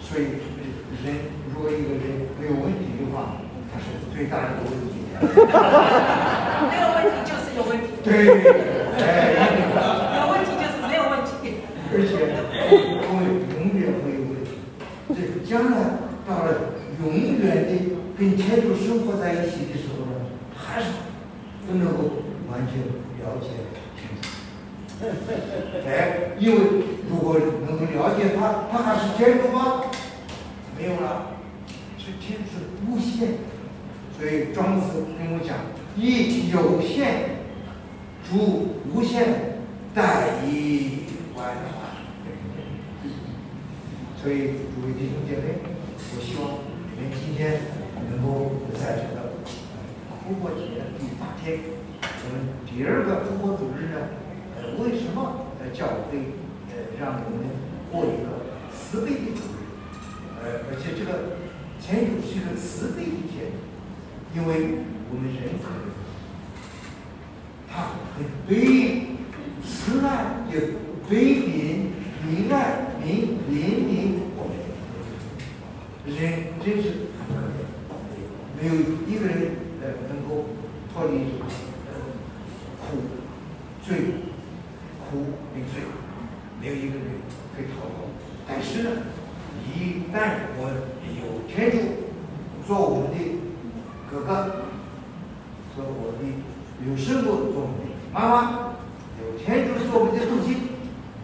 [0.03, 0.23] 所以
[1.03, 1.17] 人，
[1.49, 3.41] 如果一个人没有问题的话，
[3.73, 4.93] 他是最大的问题。
[6.69, 7.87] 没有问题就是有问题。
[8.05, 8.13] 对，
[9.03, 9.03] 哎。
[11.97, 12.11] 而且
[13.07, 13.07] 会
[13.55, 14.51] 永远会有问题，
[15.15, 15.17] 这
[15.49, 15.79] 将来
[16.27, 17.07] 到了永
[17.39, 17.71] 远的
[18.19, 20.27] 跟天主生活在一起的时候呢，
[20.57, 20.87] 还是
[21.65, 22.83] 不能够完全
[23.23, 23.47] 了解
[23.95, 24.27] 天主。
[25.87, 26.59] 哎，因为
[27.09, 29.85] 如果能够了解他，他还是天主吗？
[30.77, 31.39] 没有了，
[31.97, 32.55] 这天主是
[32.91, 33.39] 无限。
[34.17, 35.59] 所以庄子跟我讲：
[35.97, 37.43] 以有限
[38.29, 39.59] 主无限，
[39.95, 41.05] 殆以
[41.37, 41.53] 万。
[44.23, 45.61] 所以，诸位弟兄姐妹，
[46.17, 46.65] 我希望
[46.97, 47.61] 你们今天
[48.09, 49.37] 能够在这个
[50.25, 51.61] 复活节第八天，
[52.01, 54.17] 我们第二个复活主日呢，
[54.57, 56.41] 呃，为什么在教会
[56.73, 57.53] 呃让我们
[57.93, 59.69] 过一个慈悲的主日？
[60.41, 61.37] 呃，而且这个
[61.77, 63.53] 天主是个慈悲的天，
[64.35, 64.79] 因为
[65.11, 65.65] 我们人可
[67.73, 67.73] 他
[68.17, 68.53] 很悲
[69.65, 70.09] 慈爱，
[70.53, 70.61] 也
[71.09, 71.49] 悲悯
[72.27, 72.57] 怜爱。
[73.05, 73.53] 您怜
[73.85, 74.57] 悯我们，
[76.07, 76.17] 人
[76.65, 76.85] 真是
[77.19, 77.69] 很可怜，
[78.59, 78.73] 没有
[79.07, 79.37] 一个人
[79.83, 80.29] 呃能够
[80.91, 81.15] 脱离
[81.85, 81.93] 呃
[82.81, 83.05] 苦、
[83.87, 84.25] 罪、
[85.05, 85.85] 苦与罪，
[86.59, 87.05] 没有一个人
[87.55, 88.09] 可以逃脱。
[88.49, 88.91] 但是呢，
[89.69, 90.17] 一旦
[90.57, 90.75] 我们
[91.21, 91.77] 有天主
[92.67, 93.19] 做我们的
[94.11, 94.65] 哥哥，
[95.77, 96.25] 做我们的
[96.89, 97.85] 有圣母做我们的
[98.15, 98.41] 妈妈，
[99.21, 100.57] 有天主做我们的父亲，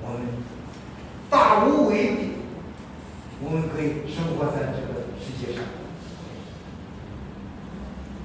[0.03, 0.21] 我们。
[1.31, 2.21] 大无畏的，
[3.41, 5.63] 我们可以生活在这个世界上。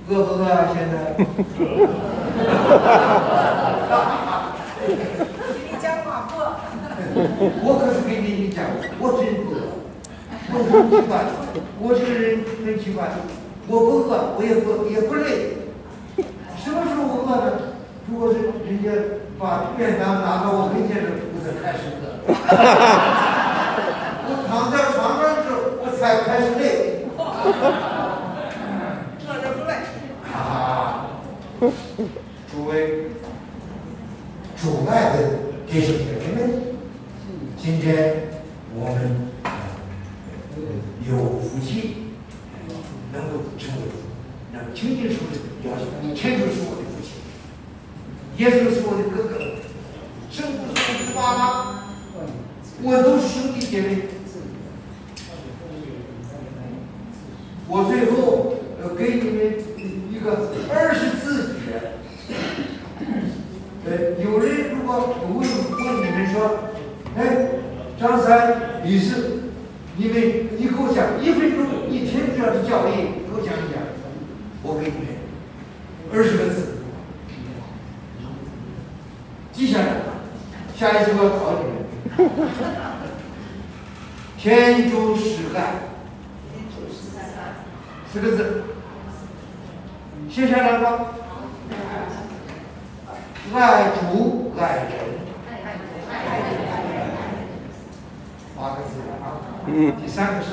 [0.09, 0.73] 饿不饿啊？
[0.73, 0.95] 现在？
[5.69, 6.34] 你讲话不？
[7.61, 8.65] 我可是跟你讲，
[8.97, 9.55] 我真不饿。
[10.49, 11.14] 我很奇怪，
[11.80, 13.14] 我这个人很奇怪，
[13.68, 15.61] 我不饿，我也不也不累。
[16.57, 17.77] 什么时候我饿呢？
[18.09, 18.89] 如果是人家
[19.38, 22.03] 把便当拿到我跟前时，我才开始饿。
[24.27, 26.64] 我躺在床上时候，我才开始累。
[29.19, 29.72] 这就不累。
[30.34, 30.34] 啊，
[32.51, 32.73] 诸位，
[34.57, 35.18] 主爱的
[35.68, 36.38] 弟兄姐妹们，
[37.55, 37.89] 今天
[38.73, 39.30] 我们
[41.07, 42.09] 有福气，
[43.14, 43.81] 能够成为，
[44.51, 45.34] 那清净说的
[45.64, 45.81] 要求，
[46.15, 47.07] 天主是我的父亲，
[48.38, 49.34] 耶稣是我的哥哥，
[50.31, 51.22] 圣父是我的爸。
[52.84, 53.88] 我都是兄弟姐妹。
[57.69, 59.39] 我最后呃给你们
[60.11, 61.93] 一个二十字诀。
[63.85, 63.89] 呃，
[64.22, 64.89] 有人我
[65.21, 66.69] 我问问你们说，
[67.17, 67.19] 哎，
[67.99, 69.49] 张三，李四
[69.97, 70.13] 你们
[70.57, 73.81] 你给我讲一分钟，一天这样的教义，给我讲一讲，
[74.61, 75.07] 我给你们
[76.13, 76.77] 二十个字，
[79.51, 79.87] 记下来，
[80.75, 81.75] 下一次我要考你们。
[84.37, 85.79] 天主实爱，
[88.13, 88.63] 四个字，
[90.29, 91.07] 写下来吧。
[93.53, 94.90] 爱主爱人，
[98.56, 98.91] 八个字
[99.22, 99.23] 啊。
[100.02, 100.48] 第三个是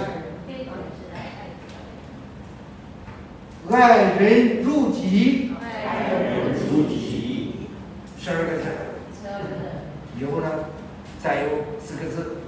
[3.71, 5.53] 爱人如己，
[8.19, 8.65] 十二个字。
[10.19, 10.47] 以后呢，
[11.23, 11.49] 再有
[11.81, 12.39] 四个字，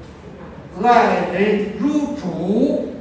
[0.83, 2.95] 爱人如主，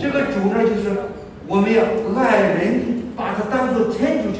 [0.00, 0.84] 这个主呢，就是
[1.46, 1.82] 我们要
[2.18, 4.33] 爱人，把它当做天主。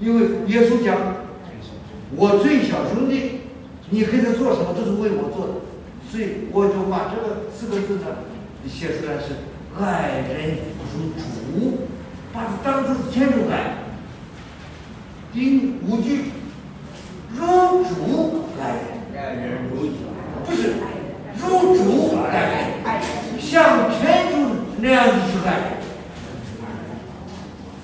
[0.00, 0.96] 因为耶稣讲，
[2.16, 3.40] 我最小兄弟，
[3.90, 5.54] 你给他做什么都是为我做的，
[6.08, 8.06] 所以我就把这个四个字呢
[8.68, 9.34] 写出来是
[9.78, 10.58] 爱人
[10.94, 11.78] 如主，
[12.32, 13.74] 把它当做是天主爱。
[15.32, 16.32] 第五句，
[17.34, 18.62] 如主爱
[19.12, 19.92] 人，爱人如主，
[20.46, 20.74] 不是
[21.36, 22.70] 如主爱，
[23.40, 24.36] 像天主
[24.80, 25.78] 那样子去爱，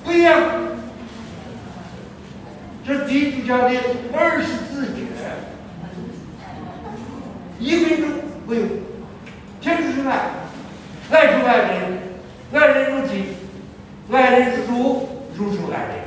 [0.04, 0.40] 不一样。
[2.86, 3.70] 这基督教的
[4.12, 5.06] 二十字诀，
[7.58, 8.10] 一分钟
[8.46, 8.68] 不用，
[9.58, 10.18] 天主是爱，
[11.10, 11.98] 爱主爱人，
[12.52, 13.24] 爱人如己，
[14.12, 16.04] 爱人如主，如主爱人，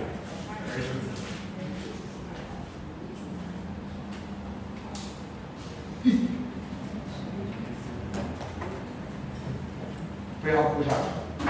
[10.43, 10.93] 不要哭上
[11.41, 11.47] 去，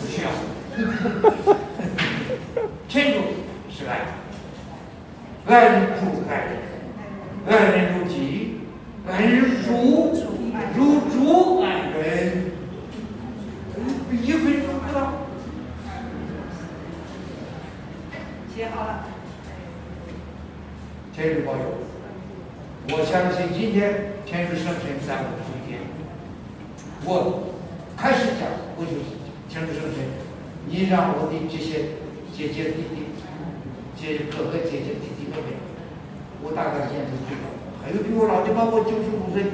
[0.00, 0.30] 不需要。
[2.88, 3.20] 天主
[3.70, 3.98] 是爱。
[5.46, 6.56] 爱人如爱人，
[7.46, 8.60] 爱人如己，
[9.06, 10.12] 爱人如
[10.74, 12.52] 如主爱人。
[14.22, 15.12] 一分钟不到，
[18.54, 19.04] 写好了。
[21.14, 21.62] 天主保佑，
[22.88, 25.78] 我相信今天天主圣神在我中间。
[27.04, 27.52] 我
[27.98, 28.48] 开始讲，
[28.78, 29.04] 我就是
[29.50, 30.08] 天主圣神，
[30.66, 32.00] 你让我的这些
[32.34, 33.04] 姐姐弟弟。
[33.96, 35.58] 姐哥哥姐姐弟弟妹妹，
[36.42, 37.50] 我大概现在都知道，
[37.82, 38.62] 还有比我老的吗？
[38.70, 39.50] 我九十五岁，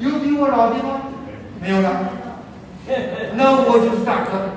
[0.00, 1.02] 有比我老的吗？
[1.60, 2.10] 没有了，
[3.36, 4.50] 那我就是大哥。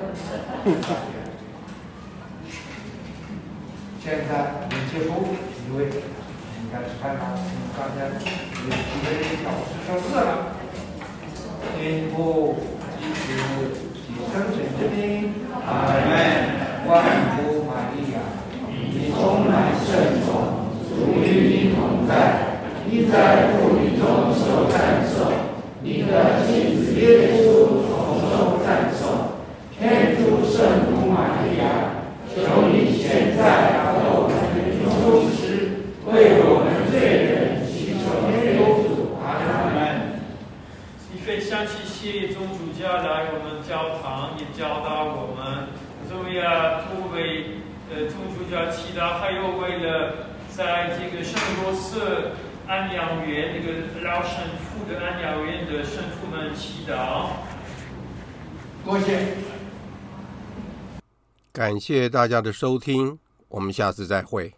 [4.02, 5.08] 现在你结束，
[5.68, 7.22] 因为应该是看到
[7.78, 8.74] 刚才有几
[9.06, 9.08] 位
[9.44, 10.30] 老师说饿了，
[11.78, 12.18] 天父，
[12.98, 13.92] 一直。
[14.32, 15.34] 生神之名，
[15.66, 15.68] 阿
[16.08, 16.71] 门。
[16.88, 18.18] 万福玛利亚，
[18.66, 22.12] 你充满圣宠，主与你同在，
[22.86, 25.32] 你在妇女中受赞颂，
[25.82, 29.00] 你的亲子耶稣同受赞颂。
[29.78, 31.64] 天主圣母玛利亚，
[32.28, 33.40] 求你现在
[33.82, 39.16] 和我们临终时，为我们罪人祈求天主。
[39.22, 40.20] 阿门。
[41.12, 45.71] 你非常谢谢宗主教来我们教堂，也教导我们，
[46.12, 47.56] 所以啊，作为
[47.90, 48.06] 呃
[48.70, 50.14] 祈祷，还有为了
[50.50, 52.32] 在这个圣若瑟
[52.68, 53.72] 安养院那个
[54.02, 57.30] 老神父的安养院的神父们祈祷。
[58.84, 59.18] 多谢，
[61.52, 63.18] 感谢大家的收听，
[63.48, 64.52] 我们下次再会。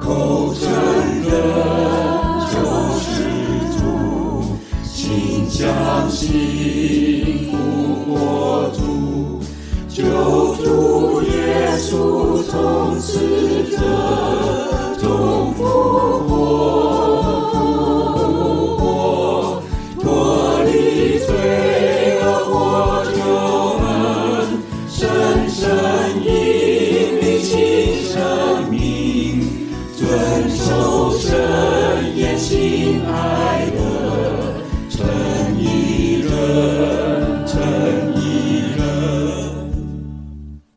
[0.00, 0.52] 口
[5.60, 7.54] 请相信复
[8.06, 8.80] 活主，
[9.90, 10.02] 救
[10.56, 13.18] 主耶稣从死